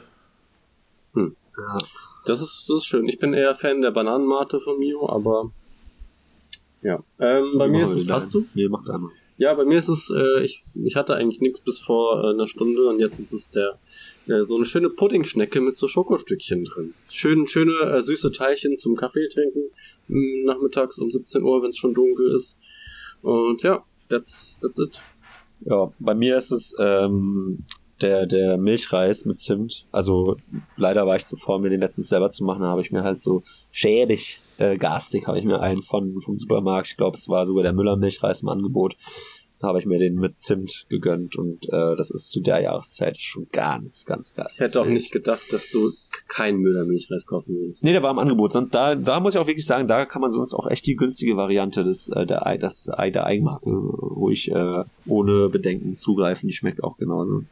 [2.26, 3.08] Das ist, das ist schön.
[3.10, 5.52] Ich bin eher Fan der Bananenmate von Mio, aber
[6.82, 7.04] ja.
[7.20, 8.46] Ähm, bei mir ist es, hast du?
[8.54, 9.12] Nee, mach einmal.
[9.38, 12.48] Ja, bei mir ist es, äh, ich, ich hatte eigentlich nichts bis vor äh, einer
[12.48, 13.80] Stunde und jetzt ist es der
[14.28, 16.94] äh, so eine schöne Puddingschnecke mit so Schokostückchen drin.
[17.10, 19.72] Schön, schöne äh, süße Teilchen zum Kaffee trinken
[20.08, 22.60] nachmittags um 17 Uhr, wenn es schon dunkel ist.
[23.22, 25.02] Und ja, that's, that's it.
[25.62, 27.66] Ja, bei mir ist es ähm,
[28.02, 29.86] der, der Milchreis mit Zimt.
[29.92, 30.38] Also
[30.76, 32.64] leider war ich zu faul, mir den letztens selber zu machen.
[32.64, 36.88] Habe ich mir halt so schäbig, äh, garstig, habe ich mir einen von vom Supermarkt.
[36.90, 38.96] Ich glaube, es war sogar der Müller Milchreis im Angebot.
[39.60, 43.18] Da habe ich mir den mit Zimt gegönnt und äh, das ist zu der Jahreszeit
[43.18, 44.50] schon ganz, ganz geil.
[44.52, 45.94] Ich hätte auch nicht gedacht, dass du
[46.28, 47.82] keinen Müller-Milchreis kaufen würdest.
[47.82, 48.52] Nee, der war im Angebot.
[48.52, 50.96] Son- Da, da muss ich auch wirklich sagen, da kann man sonst auch echt die
[50.98, 56.48] günstige Variante des, äh, der, Ei- das Ei der Eigenmarke ruhig äh, ohne Bedenken zugreifen.
[56.48, 57.44] Die schmeckt auch genauso.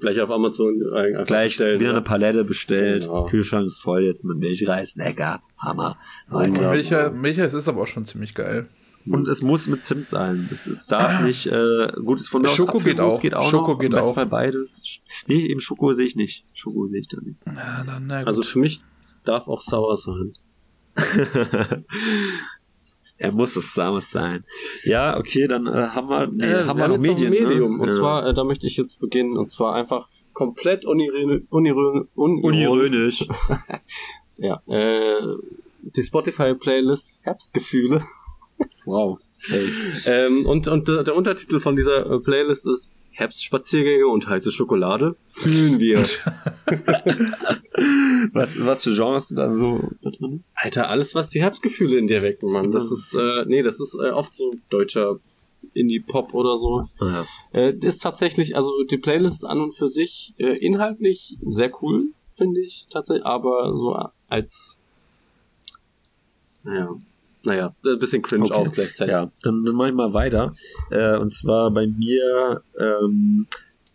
[0.00, 1.98] Gleich auf Amazon äh, einfach Gleich bestellen, wieder ne?
[1.98, 3.04] eine Palette bestellt.
[3.04, 3.26] Genau.
[3.26, 4.94] Kühlschrank ist voll jetzt mit Milchreis.
[4.96, 5.42] Lecker.
[5.58, 5.96] Hammer.
[6.28, 6.68] Leute.
[6.68, 8.68] Milcher, Milcher ist aber auch schon ziemlich geil.
[9.06, 10.48] Und es muss mit Zimt sein.
[10.50, 13.20] Es ist darf nicht, äh, gutes von aus Schoko geht auch.
[13.20, 13.78] geht auch Schoko noch.
[13.78, 14.14] geht auch.
[14.14, 15.00] Fall beides.
[15.26, 16.46] Nee, eben Schoko sehe ich nicht.
[16.54, 17.38] Schoko sehe ich da nicht.
[17.46, 18.28] Ja, dann, na gut.
[18.28, 18.82] Also für mich
[19.24, 20.32] darf auch sauer sein.
[23.18, 24.44] er muss es Samus sein.
[24.84, 27.48] Ja, okay, dann äh, haben wir, nee, Äh, haben wir noch jetzt noch ein Medien.
[27.48, 27.76] Medium.
[27.76, 27.82] Ne?
[27.82, 27.94] Und Ja.
[27.94, 29.36] zwar, äh, da möchte ich jetzt beginnen.
[29.36, 31.42] Und zwar einfach komplett unironisch.
[31.50, 32.08] Unironisch.
[32.14, 33.26] unironisch.
[34.36, 34.60] Ja.
[34.66, 35.20] Äh,
[35.82, 38.02] die Spotify-Playlist Herbstgefühle.
[38.84, 39.20] Wow.
[39.46, 39.68] Hey.
[40.06, 45.16] ähm, und und der, der Untertitel von dieser äh, Playlist ist Herbstspaziergänge und heiße Schokolade.
[45.30, 45.98] Fühlen wir.
[48.32, 50.44] Was, was für Genres sind da so drin?
[50.54, 52.72] Alter, alles, was die Herbstgefühle in dir wecken, Mann.
[52.72, 55.18] Das ist, äh, nee, das ist äh, oft so deutscher
[55.74, 56.88] Indie-Pop oder so.
[57.00, 57.26] Ja.
[57.52, 62.12] Äh, ist tatsächlich, also die Playlist ist an und für sich äh, inhaltlich sehr cool,
[62.32, 63.96] finde ich tatsächlich, aber so
[64.28, 64.80] als,
[66.62, 66.96] naja,
[67.44, 68.54] naja, ein bisschen cringe Okay.
[68.54, 69.12] auch gleichzeitig.
[69.12, 70.54] Ja, dann, dann mache ich mal weiter.
[70.90, 73.46] Äh, und zwar bei mir ähm,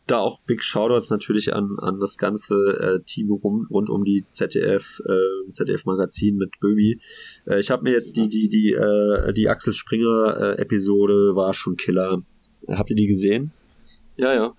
[0.08, 4.24] da auch Big Shoutouts natürlich an, an das ganze äh, Team rum, rund um die
[4.26, 7.00] ZDF, äh, ZDF Magazin mit Böbi.
[7.46, 11.54] Äh, ich habe mir jetzt die, die, die, äh, die Axel Springer äh, Episode war
[11.54, 12.24] schon Killer.
[12.68, 13.52] Habt ihr die gesehen?
[14.18, 14.34] ja.
[14.34, 14.54] ja.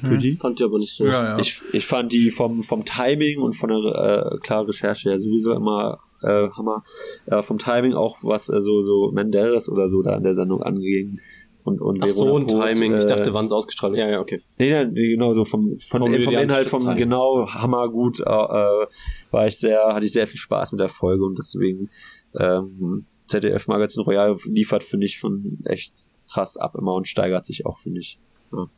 [0.00, 0.34] Für die?
[0.34, 1.06] Fand ich aber nicht so.
[1.06, 1.38] ja, ja.
[1.38, 5.52] Ich, ich fand die vom, vom Timing und von der äh, klaren Recherche her sowieso
[5.52, 6.84] immer äh, Hammer.
[7.26, 10.62] Äh, vom Timing auch, was äh, so, so Menderes oder so da in der Sendung
[10.62, 11.20] anging.
[11.64, 12.96] Und, und Ach so, ein Poth, Timing.
[12.96, 14.40] Ich äh, dachte, wann es ausgestrahlt Ja, ja, okay.
[14.58, 16.96] Nee, nee, genau so vom, von, vom Komödiantisches Inhalt, vom Timing.
[16.96, 18.86] genau, hammergut, äh, äh,
[19.32, 21.90] war ich sehr, hatte ich sehr viel Spaß mit der Folge und deswegen
[22.38, 25.92] ähm, ZDF Magazin Royal liefert, finde ich, schon echt
[26.30, 28.18] krass ab immer und steigert sich auch, finde ich.
[28.52, 28.68] Ja.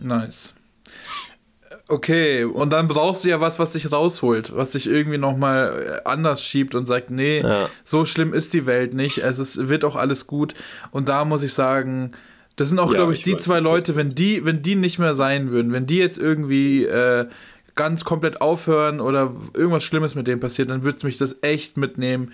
[0.00, 0.54] Nice.
[1.90, 6.44] Okay, und dann brauchst du ja was, was dich rausholt, was dich irgendwie nochmal anders
[6.44, 7.68] schiebt und sagt, nee, Ja.
[7.82, 10.54] so schlimm ist die Welt nicht, es ist, wird auch alles gut.
[10.92, 12.12] Und da muss ich sagen,
[12.54, 14.98] das sind auch, Ja, glaube ich, ich die zwei Leute, wenn die, wenn die nicht
[15.00, 17.26] mehr sein würden, wenn die jetzt irgendwie äh,
[17.74, 22.32] ganz komplett aufhören oder irgendwas Schlimmes mit denen passiert, dann würde mich das echt mitnehmen.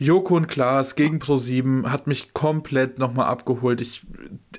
[0.00, 3.82] Joko und Klaas gegen Pro7 hat mich komplett nochmal abgeholt.
[3.82, 4.02] Ich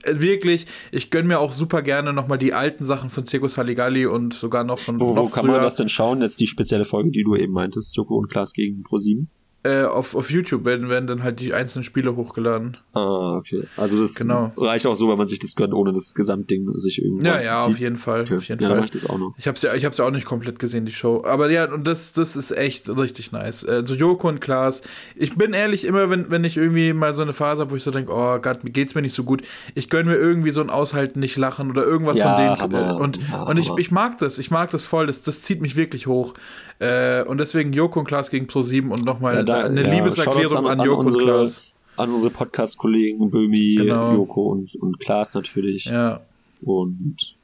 [0.03, 4.05] äh, wirklich, ich gönne mir auch super gerne nochmal die alten Sachen von Circus Halligalli
[4.05, 5.53] und sogar noch von Wo, wo noch kann früher.
[5.53, 6.21] man das denn schauen?
[6.21, 9.25] Jetzt die spezielle Folge, die du eben meintest, Joko und Klaas gegen Pro7.
[9.64, 12.78] Äh, auf, auf YouTube werden, werden dann halt die einzelnen Spiele hochgeladen.
[12.93, 13.64] Ah, okay.
[13.78, 14.51] Also das Genau.
[14.57, 17.64] reicht auch so, wenn man sich das gönnt, ohne das Gesamtding sich irgendwie Ja, ja,
[17.66, 18.22] auf jeden Fall.
[18.22, 18.38] Okay.
[18.38, 18.80] Auf jeden ja, Fall.
[18.80, 19.36] reicht das auch noch.
[19.38, 21.24] Ich hab's ja, ich hab's ja auch nicht komplett gesehen, die Show.
[21.28, 23.64] Aber ja, und das, das ist echt richtig nice.
[23.64, 24.82] Also Joko und Klaas.
[25.16, 27.84] Ich bin ehrlich, immer wenn, wenn ich irgendwie mal so eine Phase habe, wo ich
[27.84, 29.43] so denke, oh Gott, mir geht's mir nicht so gut,
[29.76, 32.57] ich gönn mir irgendwie so ein Aushalten, nicht lachen oder irgendwas Ja, von denen.
[32.59, 32.99] Hammer.
[32.99, 33.78] Und, Ja, und ich, Hammer.
[33.80, 36.34] ich mag das, ich mag das voll, das, das zieht mich wirklich hoch.
[36.82, 40.49] Äh, und deswegen Joko und Klaas gegen Pro7 und nochmal Ja, da- eine ja, Liebeserklärung
[40.51, 41.63] Shoutouts an, Joko unsere, und Klaas.
[41.97, 44.13] An unsere Podcast-Kollegen Böhmi, Genau.
[44.15, 45.86] Joko und, und Klaas natürlich.
[45.86, 46.21] Ja.
[46.63, 47.36] Und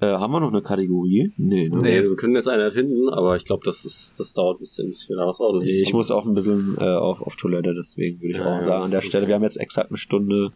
[0.00, 1.32] äh, haben wir noch eine Kategorie?
[1.38, 1.78] Nee, ne?
[1.82, 4.90] Nee, wir können jetzt eine erfinden, aber ich glaube, das, ist- das dauert ein bisschen,
[4.90, 7.74] bis wir da was Nee, ordentliches ich muss auch ein bisschen äh, auf, auf Toilette,
[7.74, 10.52] deswegen würde ich Ja, auch sagen, an der Stelle, wir haben jetzt exakt eine Stunde,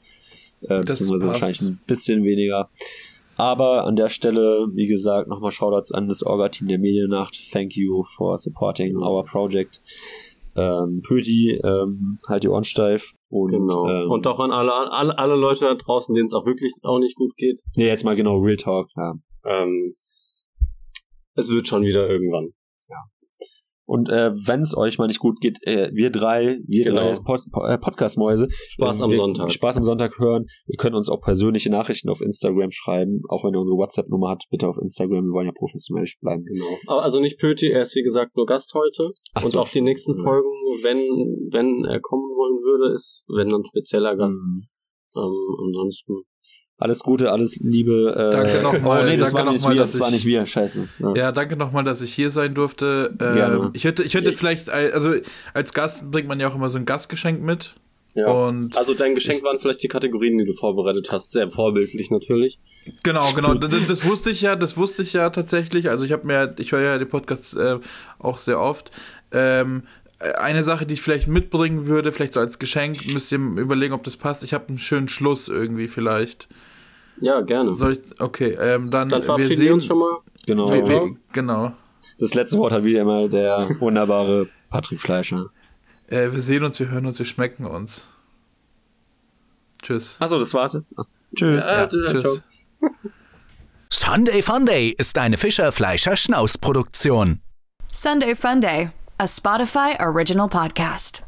[0.60, 1.40] äh, Das beziehungsweise passt.
[1.42, 2.68] wahrscheinlich ein bisschen weniger.
[3.36, 7.36] Aber an der Stelle, wie gesagt, nochmal Shoutouts an das Orga-Team der Mediennacht.
[7.52, 9.80] Thank you for supporting our project.
[10.54, 13.12] Ähm, Pöti, ähm, halt die Ohren steif.
[13.30, 13.88] Und, Genau.
[13.88, 16.98] ähm, und auch an alle, alle, alle Leute da draußen, denen es auch wirklich auch
[16.98, 17.62] nicht gut geht.
[17.74, 18.88] Nee, jetzt mal genau Real Talk.
[18.96, 19.14] Ja.
[19.46, 19.96] Ähm,
[21.34, 22.50] es wird schon wieder irgendwann.
[23.92, 27.12] Und äh, wenn es euch mal nicht gut geht, äh, wir drei, wir Genau.
[27.12, 29.52] drei Pod äh, Podcast-Mäuse, Spaß äh, am Sonntag.
[29.52, 30.46] Spaß am Sonntag hören.
[30.66, 34.44] Ihr könnt uns auch persönliche Nachrichten auf Instagram schreiben, auch wenn ihr unsere WhatsApp-Nummer habt,
[34.50, 36.42] bitte auf Instagram, wir wollen ja professionell bleiben.
[36.46, 36.64] Genau.
[36.86, 39.12] Aber also nicht Pöti, er ist wie gesagt nur Gast heute.
[39.34, 40.22] Ach und so, auch die nächsten ja.
[40.24, 40.48] Folgen,
[40.84, 40.96] wenn,
[41.52, 44.40] wenn er kommen wollen würde, ist, wenn dann spezieller Gast.
[44.40, 44.68] Mhm.
[45.16, 46.22] Ähm, ansonsten.
[46.82, 48.14] Alles Gute, alles Liebe.
[48.16, 50.24] Äh, Danke nochmal, Oh, nee, das war nicht nochmal, wir, dass das war ich- nicht
[50.26, 50.88] wir, scheiße.
[50.98, 51.14] Ja.
[51.14, 53.14] Ja, danke nochmal, dass ich hier sein durfte.
[53.20, 55.14] Ähm, ich hätte, ich hätte vielleicht, also
[55.54, 57.74] als Gast bringt man ja auch immer so ein Gastgeschenk mit.
[58.14, 58.26] Ja.
[58.26, 61.32] Und Also dein Geschenk waren vielleicht die Kategorien, die du vorbereitet hast.
[61.32, 62.58] Sehr vorbildlich natürlich.
[63.04, 65.88] genau, genau, das, das wusste ich ja, das wusste ich ja tatsächlich.
[65.88, 67.78] Also ich habe mir, ich höre ja den Podcast äh,
[68.18, 68.90] auch sehr oft.
[69.30, 69.84] Ähm,
[70.38, 74.04] eine Sache, die ich vielleicht mitbringen würde, vielleicht so als Geschenk, müsst ihr überlegen, ob
[74.04, 74.44] das passt.
[74.44, 76.48] Ich habe einen schönen Schluss irgendwie vielleicht.
[77.20, 77.72] Ja, gerne.
[77.72, 80.18] Soll ich, okay, ähm, dann, Dann wir verabschieden sehen, wir uns schon mal.
[80.46, 80.72] Genau.
[80.72, 81.72] Wir, wir, genau.
[82.18, 85.50] Das letzte Wort hat wieder immer der wunderbare Patrick Fleischer.
[86.08, 88.08] Äh, wir sehen uns, wir hören uns, wir schmecken uns.
[89.82, 90.16] Tschüss.
[90.20, 90.96] Achso, das war's jetzt.
[90.98, 91.14] Achso.
[91.34, 91.64] Tschüss.
[91.66, 92.42] Ja, Tschüss.
[93.90, 97.40] Sunday Funday ist eine Fischer Fleischer Schnaus Produktion.
[97.90, 101.24] Sunday Funday, a Spotify original podcast.